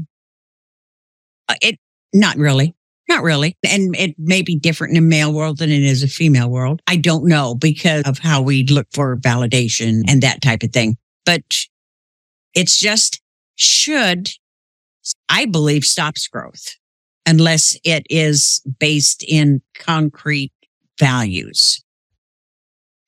Uh, 1.48 1.54
It, 1.60 1.78
not 2.12 2.36
really. 2.36 2.74
Not 3.08 3.22
really. 3.22 3.56
And 3.64 3.94
it 3.96 4.16
may 4.18 4.42
be 4.42 4.58
different 4.58 4.96
in 4.96 5.02
a 5.02 5.06
male 5.06 5.32
world 5.32 5.58
than 5.58 5.70
it 5.70 5.82
is 5.82 6.02
a 6.02 6.08
female 6.08 6.50
world. 6.50 6.82
I 6.88 6.96
don't 6.96 7.26
know 7.26 7.54
because 7.54 8.02
of 8.04 8.18
how 8.18 8.42
we 8.42 8.64
look 8.64 8.88
for 8.92 9.16
validation 9.16 10.02
and 10.08 10.22
that 10.22 10.42
type 10.42 10.64
of 10.64 10.72
thing. 10.72 10.96
But 11.24 11.44
it's 12.52 12.78
just 12.80 13.20
should, 13.54 14.30
I 15.28 15.44
believe, 15.44 15.84
stops 15.84 16.26
growth 16.26 16.74
unless 17.26 17.78
it 17.84 18.06
is 18.10 18.60
based 18.80 19.24
in 19.26 19.62
concrete 19.74 20.52
values. 20.98 21.84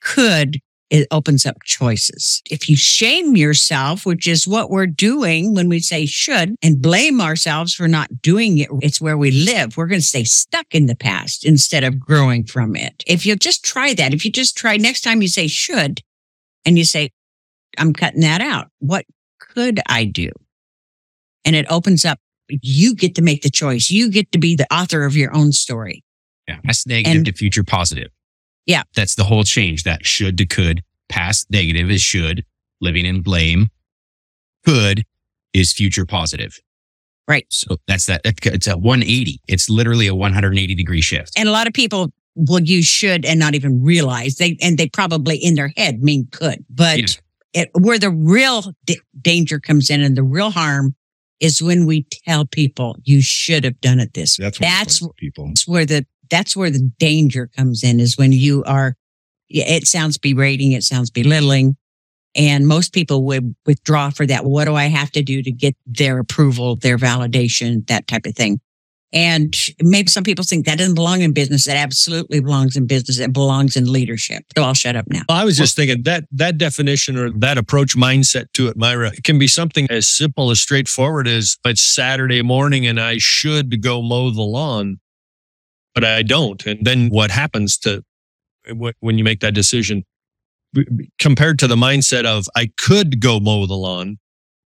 Could 0.00 0.60
it 0.90 1.06
opens 1.10 1.44
up 1.44 1.56
choices. 1.64 2.42
If 2.50 2.68
you 2.68 2.76
shame 2.76 3.36
yourself, 3.36 4.06
which 4.06 4.26
is 4.26 4.48
what 4.48 4.70
we're 4.70 4.86
doing 4.86 5.54
when 5.54 5.68
we 5.68 5.80
say 5.80 6.06
should 6.06 6.54
and 6.62 6.80
blame 6.80 7.20
ourselves 7.20 7.74
for 7.74 7.86
not 7.88 8.22
doing 8.22 8.58
it, 8.58 8.68
it's 8.80 9.00
where 9.00 9.18
we 9.18 9.30
live. 9.30 9.76
We're 9.76 9.86
going 9.86 10.00
to 10.00 10.06
stay 10.06 10.24
stuck 10.24 10.74
in 10.74 10.86
the 10.86 10.96
past 10.96 11.44
instead 11.44 11.84
of 11.84 12.00
growing 12.00 12.44
from 12.44 12.74
it. 12.74 13.04
If 13.06 13.26
you 13.26 13.36
just 13.36 13.64
try 13.64 13.92
that, 13.94 14.14
if 14.14 14.24
you 14.24 14.30
just 14.32 14.56
try 14.56 14.76
next 14.78 15.02
time 15.02 15.20
you 15.20 15.28
say 15.28 15.46
should 15.46 16.00
and 16.64 16.78
you 16.78 16.84
say, 16.84 17.10
I'm 17.76 17.92
cutting 17.92 18.22
that 18.22 18.40
out. 18.40 18.68
What 18.78 19.04
could 19.38 19.80
I 19.88 20.04
do? 20.04 20.30
And 21.44 21.54
it 21.54 21.66
opens 21.70 22.04
up. 22.04 22.18
You 22.48 22.94
get 22.94 23.14
to 23.16 23.22
make 23.22 23.42
the 23.42 23.50
choice. 23.50 23.90
You 23.90 24.10
get 24.10 24.32
to 24.32 24.38
be 24.38 24.56
the 24.56 24.66
author 24.74 25.04
of 25.04 25.14
your 25.16 25.34
own 25.36 25.52
story. 25.52 26.02
Yeah. 26.46 26.58
That's 26.64 26.86
negative 26.86 27.16
And- 27.18 27.26
to 27.26 27.32
future 27.32 27.62
positive. 27.62 28.08
Yeah. 28.68 28.82
That's 28.94 29.16
the 29.16 29.24
whole 29.24 29.42
change. 29.42 29.82
That 29.82 30.06
should 30.06 30.38
to 30.38 30.46
could. 30.46 30.84
Past 31.08 31.50
negative 31.50 31.90
is 31.90 32.00
should. 32.02 32.44
Living 32.80 33.04
in 33.06 33.22
blame. 33.22 33.70
Could 34.64 35.04
is 35.54 35.72
future 35.72 36.06
positive. 36.06 36.60
Right. 37.26 37.46
So 37.50 37.76
that's 37.88 38.06
that. 38.06 38.20
It's 38.24 38.66
a 38.66 38.76
180. 38.76 39.40
It's 39.48 39.68
literally 39.68 40.06
a 40.06 40.14
180 40.14 40.74
degree 40.74 41.00
shift. 41.00 41.32
And 41.36 41.48
a 41.48 41.52
lot 41.52 41.66
of 41.66 41.72
people 41.72 42.12
will 42.36 42.60
use 42.60 42.86
should 42.86 43.24
and 43.24 43.40
not 43.40 43.54
even 43.54 43.82
realize 43.82 44.36
they, 44.36 44.56
and 44.62 44.78
they 44.78 44.88
probably 44.88 45.36
in 45.36 45.54
their 45.54 45.72
head 45.76 46.02
mean 46.02 46.28
could, 46.30 46.64
but 46.70 46.98
Yes. 47.00 47.18
it, 47.52 47.68
where 47.74 47.98
the 47.98 48.10
real 48.10 48.72
d- 48.86 49.00
danger 49.20 49.58
comes 49.58 49.90
in 49.90 50.02
and 50.02 50.16
the 50.16 50.22
real 50.22 50.50
harm 50.50 50.94
is 51.40 51.60
when 51.60 51.84
we 51.86 52.06
tell 52.26 52.44
people 52.46 52.96
you 53.04 53.20
should 53.22 53.64
have 53.64 53.80
done 53.80 53.98
it 53.98 54.14
this 54.14 54.38
way. 54.38 54.44
That's 54.44 54.60
what 54.60 54.68
That's 54.68 55.08
people. 55.16 55.46
that's 55.48 55.66
where 55.68 55.84
the 55.86 56.06
that's 56.30 56.56
where 56.56 56.70
the 56.70 56.90
danger 56.98 57.48
comes 57.56 57.82
in 57.82 58.00
is 58.00 58.16
when 58.16 58.32
you 58.32 58.64
are 58.64 58.94
it 59.48 59.86
sounds 59.86 60.18
berating 60.18 60.72
it 60.72 60.82
sounds 60.82 61.10
belittling 61.10 61.76
and 62.34 62.66
most 62.68 62.92
people 62.92 63.24
would 63.24 63.54
withdraw 63.66 64.10
for 64.10 64.26
that. 64.26 64.44
What 64.44 64.66
do 64.66 64.74
i 64.74 64.84
have 64.84 65.10
to 65.12 65.22
do 65.22 65.42
to 65.42 65.50
get 65.50 65.76
their 65.86 66.18
approval 66.18 66.76
their 66.76 66.98
validation 66.98 67.86
that 67.88 68.06
type 68.06 68.26
of 68.26 68.34
thing? 68.34 68.60
And 69.10 69.56
maybe 69.80 70.08
some 70.08 70.22
people 70.22 70.44
think 70.44 70.66
that 70.66 70.76
doesn't 70.76 70.94
belong 70.94 71.22
in 71.22 71.32
business. 71.32 71.64
That 71.64 71.78
absolutely 71.78 72.40
belongs 72.40 72.76
in 72.76 72.86
business. 72.86 73.18
It 73.18 73.32
belongs 73.32 73.74
in 73.74 73.90
leadership. 73.90 74.44
So 74.54 74.62
i'll 74.62 74.74
shut 74.74 74.96
up 74.96 75.06
now. 75.08 75.22
Well, 75.28 75.38
I 75.38 75.44
was 75.44 75.56
just 75.56 75.76
thinking 75.76 76.02
that 76.02 76.24
that 76.32 76.58
definition 76.58 77.16
or 77.16 77.30
that 77.30 77.56
approach 77.56 77.96
mindset 77.96 78.52
to 78.54 78.68
it, 78.68 78.76
Myra, 78.76 79.08
it 79.08 79.24
can 79.24 79.38
be 79.38 79.48
something 79.48 79.86
as 79.90 80.08
simple 80.08 80.50
as 80.50 80.60
straightforward 80.60 81.26
as 81.26 81.56
it's 81.64 81.82
Saturday 81.82 82.42
morning 82.42 82.86
and 82.86 83.00
I 83.00 83.16
should 83.18 83.82
go 83.82 84.02
mow 84.02 84.30
the 84.30 84.42
lawn, 84.42 85.00
but 86.00 86.08
I 86.08 86.22
don't. 86.22 86.64
And 86.64 86.84
then 86.84 87.08
what 87.08 87.30
happens 87.32 87.76
to 87.78 88.04
when 89.00 89.18
you 89.18 89.24
make 89.24 89.40
that 89.40 89.52
decision 89.52 90.04
compared 91.18 91.58
to 91.58 91.66
the 91.66 91.74
mindset 91.74 92.24
of 92.24 92.46
I 92.54 92.70
could 92.78 93.20
go 93.20 93.40
mow 93.40 93.66
the 93.66 93.74
lawn 93.74 94.18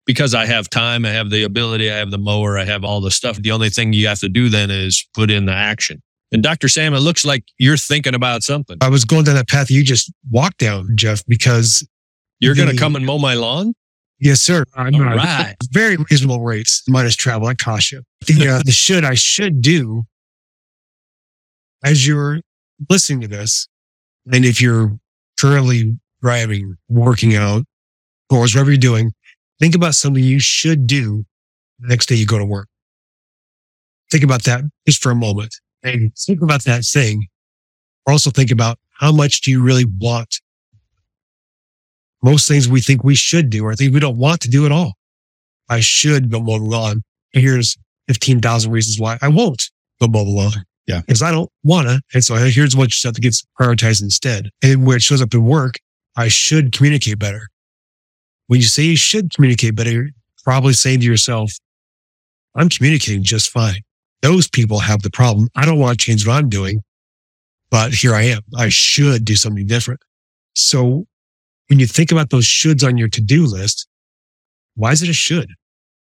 because 0.06 0.34
I 0.34 0.46
have 0.46 0.70
time, 0.70 1.04
I 1.04 1.10
have 1.10 1.28
the 1.28 1.42
ability, 1.42 1.90
I 1.90 1.96
have 1.96 2.10
the 2.10 2.16
mower, 2.18 2.56
I 2.56 2.64
have 2.64 2.82
all 2.82 3.02
the 3.02 3.10
stuff. 3.10 3.36
The 3.36 3.50
only 3.50 3.68
thing 3.68 3.92
you 3.92 4.06
have 4.08 4.20
to 4.20 4.28
do 4.30 4.48
then 4.48 4.70
is 4.70 5.06
put 5.14 5.30
in 5.30 5.44
the 5.44 5.52
action. 5.52 6.00
And 6.32 6.42
Dr. 6.42 6.68
Sam, 6.68 6.94
it 6.94 7.00
looks 7.00 7.26
like 7.26 7.44
you're 7.58 7.76
thinking 7.76 8.14
about 8.14 8.42
something. 8.42 8.78
I 8.80 8.88
was 8.88 9.04
going 9.04 9.24
down 9.24 9.34
that 9.34 9.48
path 9.48 9.70
you 9.70 9.82
just 9.84 10.10
walked 10.30 10.58
down, 10.58 10.88
Jeff, 10.94 11.22
because 11.26 11.86
You're 12.40 12.54
going 12.54 12.70
to 12.70 12.76
come 12.76 12.96
and 12.96 13.04
mow 13.04 13.18
my 13.18 13.34
lawn? 13.34 13.74
yes, 14.18 14.40
sir. 14.40 14.64
I'm 14.74 14.94
All 14.94 15.02
right. 15.02 15.56
very 15.72 15.96
reasonable 15.96 16.40
rates 16.40 16.84
minus 16.88 17.16
travel. 17.16 17.48
I 17.48 17.54
cost 17.54 17.92
you. 17.92 18.02
The, 18.26 18.48
uh, 18.48 18.62
the 18.64 18.72
should 18.72 19.04
I 19.04 19.14
should 19.14 19.60
do 19.60 20.04
as 21.84 22.06
you're 22.06 22.40
listening 22.88 23.20
to 23.22 23.28
this. 23.28 23.68
And 24.32 24.44
if 24.44 24.60
you're 24.60 24.98
currently 25.40 25.98
driving, 26.20 26.76
working 26.88 27.36
out, 27.36 27.64
or 28.30 28.40
whatever 28.40 28.70
you're 28.70 28.78
doing, 28.78 29.12
think 29.58 29.74
about 29.74 29.94
something 29.94 30.22
you 30.22 30.40
should 30.40 30.86
do 30.86 31.24
the 31.78 31.88
next 31.88 32.06
day 32.06 32.14
you 32.14 32.26
go 32.26 32.38
to 32.38 32.44
work. 32.44 32.68
Think 34.10 34.24
about 34.24 34.44
that 34.44 34.62
just 34.86 35.02
for 35.02 35.10
a 35.10 35.14
moment 35.14 35.54
and 35.82 36.14
think 36.16 36.42
about 36.42 36.64
that 36.64 36.84
thing. 36.84 37.26
Also 38.06 38.30
think 38.30 38.50
about 38.50 38.78
how 38.98 39.12
much 39.12 39.42
do 39.42 39.50
you 39.50 39.62
really 39.62 39.84
want? 40.00 40.40
Most 42.22 42.48
things 42.48 42.68
we 42.68 42.80
think 42.80 43.04
we 43.04 43.14
should 43.14 43.48
do 43.48 43.64
are 43.66 43.74
things 43.74 43.92
we 43.92 44.00
don't 44.00 44.16
want 44.16 44.40
to 44.40 44.48
do 44.48 44.66
at 44.66 44.72
all. 44.72 44.94
I 45.68 45.80
should 45.80 46.30
go 46.30 46.38
the 46.38 46.52
lawn. 46.56 47.02
Here's 47.32 47.76
15,000 48.08 48.70
reasons 48.72 48.98
why 48.98 49.18
I 49.20 49.28
won't 49.28 49.62
go 50.00 50.06
the 50.06 50.18
lawn. 50.18 50.64
Yeah. 50.88 51.02
Because 51.02 51.22
I 51.22 51.30
don't 51.30 51.48
wanna. 51.62 52.00
And 52.12 52.24
so 52.24 52.34
here's 52.34 52.74
what 52.74 52.90
stuff 52.90 53.14
that 53.14 53.20
gets 53.20 53.46
prioritized 53.60 54.02
instead. 54.02 54.50
And 54.62 54.84
where 54.84 54.96
it 54.96 55.02
shows 55.02 55.22
up 55.22 55.32
in 55.34 55.44
work, 55.44 55.74
I 56.16 56.26
should 56.26 56.72
communicate 56.72 57.20
better. 57.20 57.48
When 58.48 58.58
you 58.60 58.66
say 58.66 58.82
you 58.82 58.96
should 58.96 59.32
communicate 59.32 59.76
better, 59.76 59.90
you're 59.90 60.10
probably 60.42 60.72
saying 60.72 61.00
to 61.00 61.06
yourself, 61.06 61.52
I'm 62.56 62.68
communicating 62.68 63.22
just 63.22 63.50
fine. 63.50 63.82
Those 64.22 64.48
people 64.48 64.80
have 64.80 65.02
the 65.02 65.10
problem. 65.10 65.48
I 65.54 65.64
don't 65.64 65.78
want 65.78 66.00
to 66.00 66.04
change 66.04 66.26
what 66.26 66.34
I'm 66.34 66.48
doing, 66.48 66.82
but 67.70 67.92
here 67.92 68.14
I 68.14 68.22
am. 68.22 68.40
I 68.56 68.68
should 68.70 69.24
do 69.24 69.36
something 69.36 69.66
different. 69.66 70.00
So 70.56 71.06
when 71.68 71.78
you 71.78 71.86
think 71.86 72.10
about 72.10 72.30
those 72.30 72.46
shoulds 72.46 72.84
on 72.84 72.96
your 72.96 73.08
to-do 73.08 73.44
list, 73.44 73.86
Why 74.78 74.92
is 74.92 75.02
it 75.02 75.08
a 75.08 75.12
should? 75.12 75.50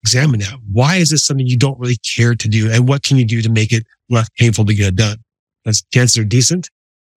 Examine 0.03 0.39
that. 0.39 0.55
Why 0.71 0.95
is 0.97 1.09
this 1.11 1.23
something 1.25 1.45
you 1.45 1.57
don't 1.57 1.79
really 1.79 1.97
care 1.97 2.33
to 2.35 2.47
do? 2.47 2.71
And 2.71 2.87
what 2.87 3.03
can 3.03 3.17
you 3.17 3.25
do 3.25 3.41
to 3.41 3.49
make 3.49 3.71
it 3.71 3.85
less 4.09 4.29
painful 4.37 4.65
to 4.65 4.73
get 4.73 4.87
it 4.89 4.95
done? 4.95 5.17
As 5.65 5.83
chances 5.93 6.17
are 6.17 6.23
decent, 6.23 6.69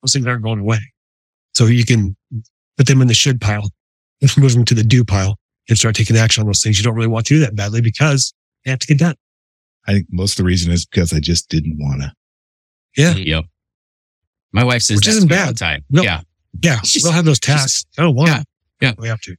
those 0.01 0.11
things 0.13 0.27
aren't 0.27 0.43
going 0.43 0.59
away. 0.59 0.79
So 1.55 1.65
you 1.67 1.85
can 1.85 2.15
put 2.77 2.87
them 2.87 3.01
in 3.01 3.07
the 3.07 3.13
should 3.13 3.39
pile, 3.39 3.69
move 4.37 4.53
them 4.53 4.65
to 4.65 4.73
the 4.73 4.83
do 4.83 5.05
pile 5.05 5.37
and 5.69 5.77
start 5.77 5.95
taking 5.95 6.17
action 6.17 6.41
on 6.41 6.47
those 6.47 6.61
things 6.61 6.77
you 6.77 6.83
don't 6.83 6.95
really 6.95 7.07
want 7.07 7.25
to 7.27 7.35
do 7.35 7.39
that 7.39 7.55
badly 7.55 7.79
because 7.79 8.33
they 8.65 8.71
have 8.71 8.79
to 8.79 8.87
get 8.87 8.97
done. 8.97 9.15
I 9.87 9.93
think 9.93 10.07
most 10.11 10.33
of 10.33 10.37
the 10.37 10.43
reason 10.43 10.71
is 10.71 10.85
because 10.85 11.13
I 11.13 11.19
just 11.19 11.47
didn't 11.49 11.77
want 11.79 12.01
to. 12.01 12.11
Yeah. 12.97 13.13
Yep. 13.15 13.45
My 14.51 14.63
wife 14.63 14.81
says 14.81 14.97
Which 14.97 15.05
that 15.05 15.11
to 15.11 15.17
isn't 15.17 15.29
me 15.29 15.37
all 15.37 15.45
bad. 15.45 15.55
the 15.55 15.59
time. 15.59 15.83
No. 15.89 16.03
Yeah. 16.03 16.21
Yeah. 16.61 16.79
We'll 17.01 17.11
have 17.13 17.25
those 17.25 17.39
tasks. 17.39 17.85
I 17.97 18.01
don't 18.03 18.15
want 18.15 18.29
Yeah. 18.29 18.39
it. 18.41 18.45
Yeah. 18.81 18.93
We 18.97 19.07
have 19.07 19.21
to. 19.21 19.35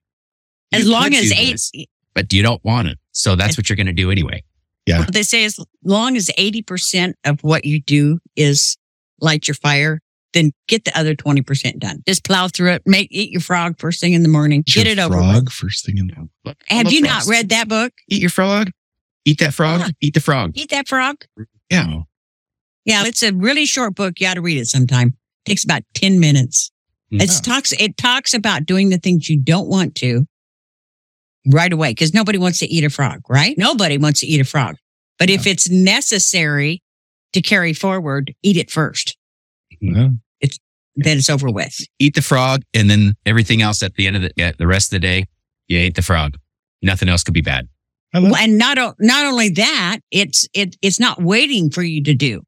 As 0.73 0.85
You 0.87 0.91
long 0.91 1.15
as 1.15 1.29
do 1.29 1.35
eight, 1.37 1.53
this, 1.53 1.71
but 2.15 2.33
you 2.33 2.43
don't 2.43 2.63
want 2.65 2.89
it. 2.89 2.99
So 3.14 3.37
that's 3.37 3.56
what 3.56 3.71
you're 3.71 3.76
going 3.76 3.87
to 3.87 3.92
do 3.92 4.11
anyway. 4.11 4.42
Yeah. 4.87 5.06
They 5.11 5.23
say 5.23 5.44
as 5.44 5.59
long 5.83 6.16
as 6.16 6.30
80% 6.37 7.14
of 7.25 7.42
what 7.42 7.64
you 7.64 7.80
do 7.80 8.18
is 8.37 8.76
light 9.21 9.49
your 9.49 9.54
fire, 9.54 10.00
then 10.35 10.50
get 10.68 10.85
the 10.85 10.99
other 10.99 11.14
20% 11.14 11.78
done. 11.78 12.02
Just 12.06 12.25
plow 12.25 12.49
through 12.49 12.73
it. 12.73 12.83
Make, 12.85 13.09
eat 13.11 13.30
your 13.30 13.40
frog 13.40 13.78
first 13.78 14.00
thing 14.00 14.12
in 14.12 14.23
the 14.23 14.28
morning. 14.28 14.62
Get 14.66 14.87
it 14.87 14.99
over 14.99 15.14
frog 15.14 15.50
first 15.50 15.87
thing 15.87 15.97
in 15.97 16.09
the 16.09 16.14
morning. 16.14 16.30
I 16.44 16.75
Have 16.75 16.87
love 16.87 16.92
you 16.92 17.00
not 17.00 17.26
read 17.26 17.49
that 17.50 17.68
book? 17.68 17.92
Eat 18.09 18.21
your 18.21 18.30
frog. 18.30 18.71
Eat 19.25 19.38
that 19.38 19.54
frog. 19.54 19.80
Yeah. 19.80 19.88
Eat 20.00 20.14
the 20.14 20.21
frog. 20.21 20.50
Eat 20.54 20.71
that 20.71 20.88
frog. 20.88 21.25
Yeah. 21.71 22.00
Yeah, 22.85 23.06
it's 23.06 23.23
a 23.23 23.33
really 23.33 23.64
short 23.64 23.94
book. 23.94 24.21
You 24.21 24.26
ought 24.26 24.35
to 24.35 24.42
read 24.42 24.59
it 24.59 24.66
sometime. 24.66 25.09
It 25.47 25.49
takes 25.49 25.64
about 25.64 25.83
10 25.94 26.21
minutes. 26.21 26.71
Mm. 27.11 27.23
It 27.23 27.42
talks, 27.42 27.73
it 27.73 27.97
talks 27.97 28.35
about 28.35 28.66
doing 28.66 28.90
the 28.90 28.99
things 28.99 29.30
you 29.30 29.40
don't 29.40 29.68
want 29.68 29.94
to 29.97 30.26
right 31.47 31.73
away 31.73 31.91
because 31.91 32.15
nobody 32.15 32.39
wants 32.39 32.59
to 32.61 32.67
eat 32.67 32.85
a 32.85 32.91
frog, 32.91 33.21
right? 33.29 33.57
Nobody 33.59 33.99
wants 33.99 34.21
to 34.21 34.27
eat 34.27 34.41
a 34.41 34.45
frog. 34.45 34.77
But 35.19 35.31
if 35.31 35.47
it's 35.47 35.69
necessary 35.69 36.83
to 37.33 37.41
carry 37.41 37.73
forward, 37.73 38.35
eat 38.43 38.57
it 38.57 38.71
first. 38.71 39.17
Yeah. 39.81 40.09
Then 40.97 41.19
it's 41.19 41.29
over 41.29 41.51
with. 41.51 41.77
Eat 41.99 42.15
the 42.15 42.23
frog, 42.23 42.63
and 42.73 42.89
then 42.89 43.15
everything 43.27 43.63
else 43.63 43.83
at 43.83 43.95
the 43.95 44.07
end 44.07 44.17
of 44.17 44.23
the 44.23 44.31
yeah, 44.37 44.53
the 44.57 44.67
rest 44.67 44.93
of 44.93 44.97
the 44.97 45.01
day, 45.01 45.25
you 45.67 45.79
ate 45.79 45.97
the 45.97 46.03
frog. 46.03 46.37
Nothing 46.83 47.09
else 47.09 47.25
could 47.25 47.35
be 47.35 47.41
bad. 47.41 47.69
I 48.15 48.21
Well, 48.21 48.37
and 48.37 48.59
not 48.59 48.79
not 49.01 49.27
only 49.27 49.49
that, 49.51 49.99
it's 50.13 50.47
it 50.55 50.77
it's 50.83 51.01
not 51.01 51.21
waiting 51.21 51.71
for 51.71 51.83
you 51.83 52.03
to 52.05 52.15
do. 52.15 52.43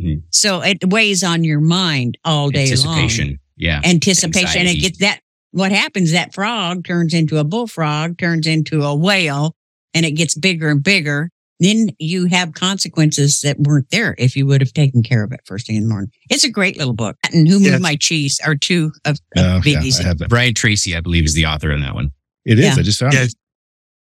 Mhm. 0.00 0.22
So 0.30 0.60
it 0.60 0.84
weighs 0.86 1.24
on 1.24 1.44
your 1.44 1.60
mind 1.60 2.18
all 2.24 2.50
day 2.50 2.66
long. 2.76 2.98
Anticipation. 2.98 3.38
Yeah. 3.56 3.80
Anticipation. 3.84 4.60
And 4.60 4.68
Anxiety. 4.68 4.78
it 4.78 4.82
gets 4.82 4.98
that 4.98 5.20
what 5.58 5.72
happens, 5.72 6.12
that 6.12 6.32
frog 6.34 6.84
turns 6.86 7.12
into 7.14 7.38
a 7.38 7.44
bullfrog, 7.44 8.18
turns 8.18 8.46
into 8.46 8.82
a 8.82 8.94
whale, 8.94 9.54
and 9.94 10.06
it 10.06 10.12
gets 10.12 10.34
bigger 10.34 10.70
and 10.70 10.82
bigger. 10.82 11.30
Then 11.60 11.88
you 11.98 12.26
have 12.26 12.52
consequences 12.54 13.40
that 13.40 13.58
weren't 13.58 13.90
there 13.90 14.14
if 14.16 14.36
you 14.36 14.46
would 14.46 14.60
have 14.60 14.72
taken 14.72 15.02
care 15.02 15.24
of 15.24 15.32
it 15.32 15.40
first 15.44 15.66
thing 15.66 15.74
in 15.76 15.82
the 15.82 15.88
morning. 15.88 16.10
It's 16.30 16.44
a 16.44 16.50
great 16.50 16.76
little 16.78 16.92
book. 16.94 17.16
And 17.32 17.48
Who 17.48 17.58
Moved 17.58 17.72
Yeah. 17.72 17.78
My 17.78 17.96
Cheese 17.96 18.38
are 18.46 18.54
two 18.54 18.92
of, 19.04 19.18
of 19.36 19.44
Oh, 19.44 19.60
biggies. 19.64 20.00
I 20.00 20.04
have 20.04 20.18
that. 20.18 20.28
Brian 20.28 20.54
Tracy, 20.54 20.94
I 20.96 21.00
believe, 21.00 21.24
is 21.24 21.34
the 21.34 21.46
author 21.46 21.72
on 21.72 21.80
that 21.80 21.94
one. 21.94 22.12
It 22.44 22.60
is. 22.60 22.64
Yeah. 22.66 22.74
I 22.78 22.82
just 22.82 23.00
found 23.00 23.12
Yeah. 23.14 23.24
it. 23.24 23.34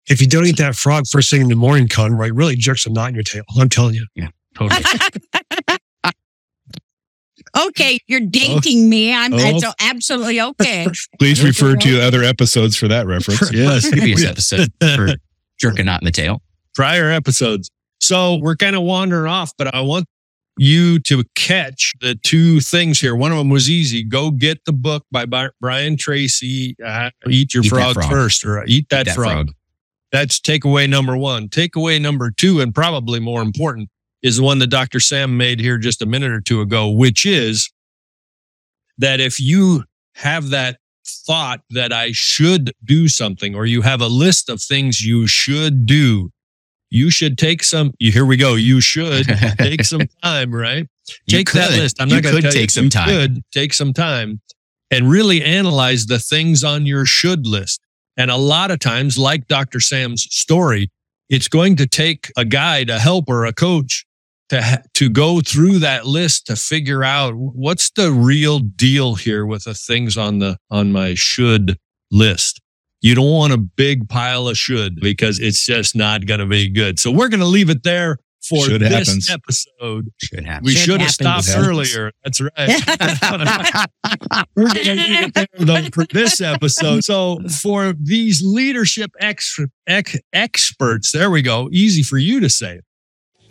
If 0.10 0.20
you 0.22 0.28
don't 0.28 0.46
eat 0.46 0.58
that 0.58 0.76
frog 0.76 1.06
first 1.10 1.32
thing 1.32 1.42
in 1.42 1.48
the 1.48 1.56
morning, 1.56 1.88
Conroy, 1.88 2.28
it 2.28 2.36
really 2.36 2.56
jerks 2.58 2.86
a 2.86 2.90
knot 2.92 3.08
in 3.10 3.16
your 3.16 3.24
tail. 3.24 3.44
I'm 3.58 3.70
telling 3.70 3.96
you. 3.96 4.06
Yeah, 4.16 4.28
totally. 4.56 4.84
okay, 7.68 8.00
you're 8.08 8.20
dating 8.20 8.90
me. 8.90 9.14
I'm 9.14 9.34
Oh. 9.34 9.38
it's 9.40 9.66
absolutely 9.80 10.42
okay. 10.42 10.88
Please 11.20 11.44
refer 11.44 11.76
to 11.76 12.02
other 12.02 12.24
episodes 12.24 12.76
for 12.78 12.88
that 12.88 13.08
reference. 13.08 13.52
Yes. 13.54 13.90
Previous 13.90 14.24
episode 14.28 14.70
for 14.82 15.10
jerking 15.60 15.82
a 15.82 15.84
knot 15.84 16.02
in 16.02 16.06
the 16.06 16.12
tail. 16.12 16.42
prior 16.76 17.10
episodes. 17.12 17.70
So 18.00 18.36
we're 18.42 18.56
kind 18.58 18.76
of 18.76 18.82
wandering 18.84 19.30
off, 19.32 19.52
but 19.58 19.74
I 19.74 19.82
want 19.82 20.06
you 20.58 21.00
to 21.00 21.24
catch 21.36 21.94
the 22.02 22.16
two 22.16 22.60
things 22.62 23.00
here. 23.00 23.16
One 23.16 23.32
of 23.32 23.38
them 23.38 23.50
was 23.50 23.70
easy. 23.70 24.04
Go 24.04 24.32
get 24.32 24.64
the 24.66 24.74
book 24.74 25.04
by 25.12 25.26
Brian 25.60 25.98
Tracy. 25.98 26.76
Uh, 26.86 27.10
eat 27.30 27.54
your 27.54 27.64
Eat 27.64 27.70
frog, 27.70 27.94
frog. 27.96 28.10
first, 28.10 28.46
or 28.46 28.64
eat 28.66 28.88
that, 28.90 29.02
Eat 29.02 29.06
that 29.10 29.16
frog. 29.16 29.32
frog. 29.48 29.52
That's 30.12 30.40
takeaway 30.40 30.88
number 30.90 31.18
one. 31.18 31.50
Takeaway 31.50 32.00
number 32.02 32.32
two, 32.32 32.62
and 32.62 32.74
probably 32.74 33.20
more 33.20 33.42
important, 33.42 33.90
is 34.26 34.38
the 34.38 34.44
one 34.44 34.58
that 34.58 34.68
Dr. 34.68 35.00
Sam 35.00 35.38
made 35.38 35.60
here 35.60 35.78
just 35.78 36.02
a 36.02 36.06
minute 36.08 36.32
or 36.32 36.42
two 36.42 36.60
ago, 36.60 36.90
which 36.90 37.28
is 37.28 37.72
that 38.98 39.20
if 39.20 39.40
you 39.40 39.84
have 40.16 40.50
that 40.50 40.80
thought 41.06 41.62
that 41.70 41.94
I 41.94 42.10
should 42.12 42.72
do 42.84 43.08
something, 43.08 43.54
or 43.54 43.68
you 43.68 43.84
have 43.84 44.02
a 44.02 44.08
list 44.08 44.50
of 44.50 44.64
things 44.64 45.06
you 45.06 45.28
should 45.28 45.86
do, 45.86 46.32
you 46.90 47.12
should 47.12 47.38
take 47.38 47.64
some. 47.64 47.92
Here 48.00 48.26
we 48.26 48.36
go. 48.36 48.56
You 48.56 48.82
should 48.82 49.28
take 49.60 49.84
some 49.84 50.08
time, 50.24 50.52
right? 50.52 50.88
You 51.28 51.38
Take 51.38 51.52
that 51.52 51.70
list. 51.70 52.02
I'm 52.02 52.10
not 52.10 52.24
going 52.24 52.36
to 52.38 52.42
could 52.42 52.46
tell 52.46 52.54
you. 52.54 52.60
take 52.62 52.72
some 52.72 52.86
You 52.86 52.90
time. 52.90 53.08
Could 53.08 53.44
take 53.52 53.74
some 53.74 53.94
time 53.94 54.42
and 54.90 55.08
really 55.08 55.44
analyze 55.44 56.08
the 56.08 56.18
things 56.18 56.64
on 56.64 56.88
your 56.88 57.06
should 57.06 57.46
list. 57.46 57.80
And 58.18 58.32
a 58.32 58.38
lot 58.38 58.72
of 58.72 58.80
times, 58.80 59.20
like 59.20 59.48
Dr. 59.48 59.80
Sam's 59.80 60.26
story, 60.32 60.90
it's 61.30 61.48
going 61.48 61.76
to 61.76 61.86
take 61.86 62.32
a 62.36 62.46
guide, 62.46 62.90
a 62.90 62.98
helper, 62.98 63.46
a 63.46 63.54
coach 63.54 64.04
to 64.50 64.62
ha- 64.62 64.82
to 64.96 65.10
go 65.10 65.42
through 65.42 65.80
that 65.80 66.06
list 66.06 66.48
to 66.48 66.56
figure 66.56 67.04
out 67.04 67.34
what's 67.36 67.90
the 67.92 68.12
real 68.12 68.60
deal 68.60 69.16
here 69.16 69.46
with 69.46 69.64
the 69.64 69.74
things 69.74 70.18
on 70.18 70.40
the 70.40 70.58
on 70.70 70.92
my 70.92 71.14
should 71.16 71.78
list. 72.12 72.62
You 73.02 73.14
don't 73.16 73.30
want 73.32 73.54
a 73.54 73.58
big 73.58 74.10
pile 74.10 74.48
of 74.48 74.58
should 74.58 75.00
because 75.00 75.40
it's 75.40 75.66
just 75.66 75.96
not 75.96 76.26
going 76.26 76.40
to 76.40 76.46
be 76.46 76.70
good. 76.70 77.00
So 77.00 77.12
we're 77.12 77.30
going 77.30 77.40
to 77.40 77.46
leave 77.46 77.70
it 77.70 77.84
there 77.84 78.18
for 78.48 78.66
Should 78.66 78.82
this 78.82 79.08
happens. 79.08 79.30
episode. 79.30 80.12
Should 80.18 80.46
happen. 80.46 80.66
We 80.66 80.72
Should 80.74 80.92
should 80.92 81.02
have 81.02 81.12
stopped 81.12 81.50
earlier. 81.56 82.12
That's 82.24 82.40
right. 82.42 82.52
We're 84.56 84.74
going 84.74 84.84
to 84.86 84.94
leave 84.96 85.32
it 85.36 85.50
there 85.66 85.84
for 85.92 86.06
this 86.12 86.42
episode. 86.42 87.04
So 87.04 87.40
for 87.62 87.94
these 88.00 88.42
leadership 88.44 89.12
ex- 89.20 89.60
ex- 89.88 90.18
experts, 90.34 91.12
there 91.12 91.30
we 91.32 91.42
go. 91.42 91.70
Easy 91.72 92.04
for 92.04 92.18
you 92.18 92.40
to 92.40 92.50
say. 92.50 92.82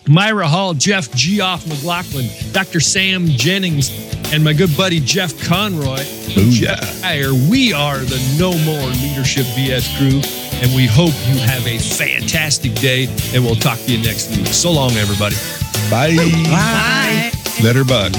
Myra 0.08 0.46
Hall, 0.46 0.74
Jeff 0.74 1.10
Geoff 1.14 1.64
McLachlan, 1.64 2.52
Dr. 2.52 2.80
Sam 2.80 3.26
Jennings, 3.26 3.90
and 4.32 4.44
my 4.44 4.52
good 4.52 4.76
buddy 4.76 5.00
Jeff 5.00 5.38
Conroy. 5.46 5.98
Booyah. 6.34 7.02
Higher. 7.02 7.32
We 7.32 7.72
are 7.72 7.98
the 7.98 8.36
No 8.38 8.52
More 8.64 8.88
Leadership 9.02 9.46
BS 9.56 9.96
crew, 9.96 10.20
and 10.60 10.74
we 10.74 10.86
hope 10.86 11.14
you 11.28 11.38
have 11.40 11.66
a 11.66 11.78
fantastic 11.78 12.74
day. 12.74 13.08
And 13.34 13.44
we'll 13.44 13.54
talk 13.54 13.78
to 13.80 13.92
you 13.92 14.02
next 14.04 14.36
week. 14.36 14.46
So 14.48 14.72
long, 14.72 14.92
everybody. 14.92 15.36
Bye. 15.90 16.16
Bye. 16.50 17.30
Letter 17.62 17.84
bug. 17.84 18.12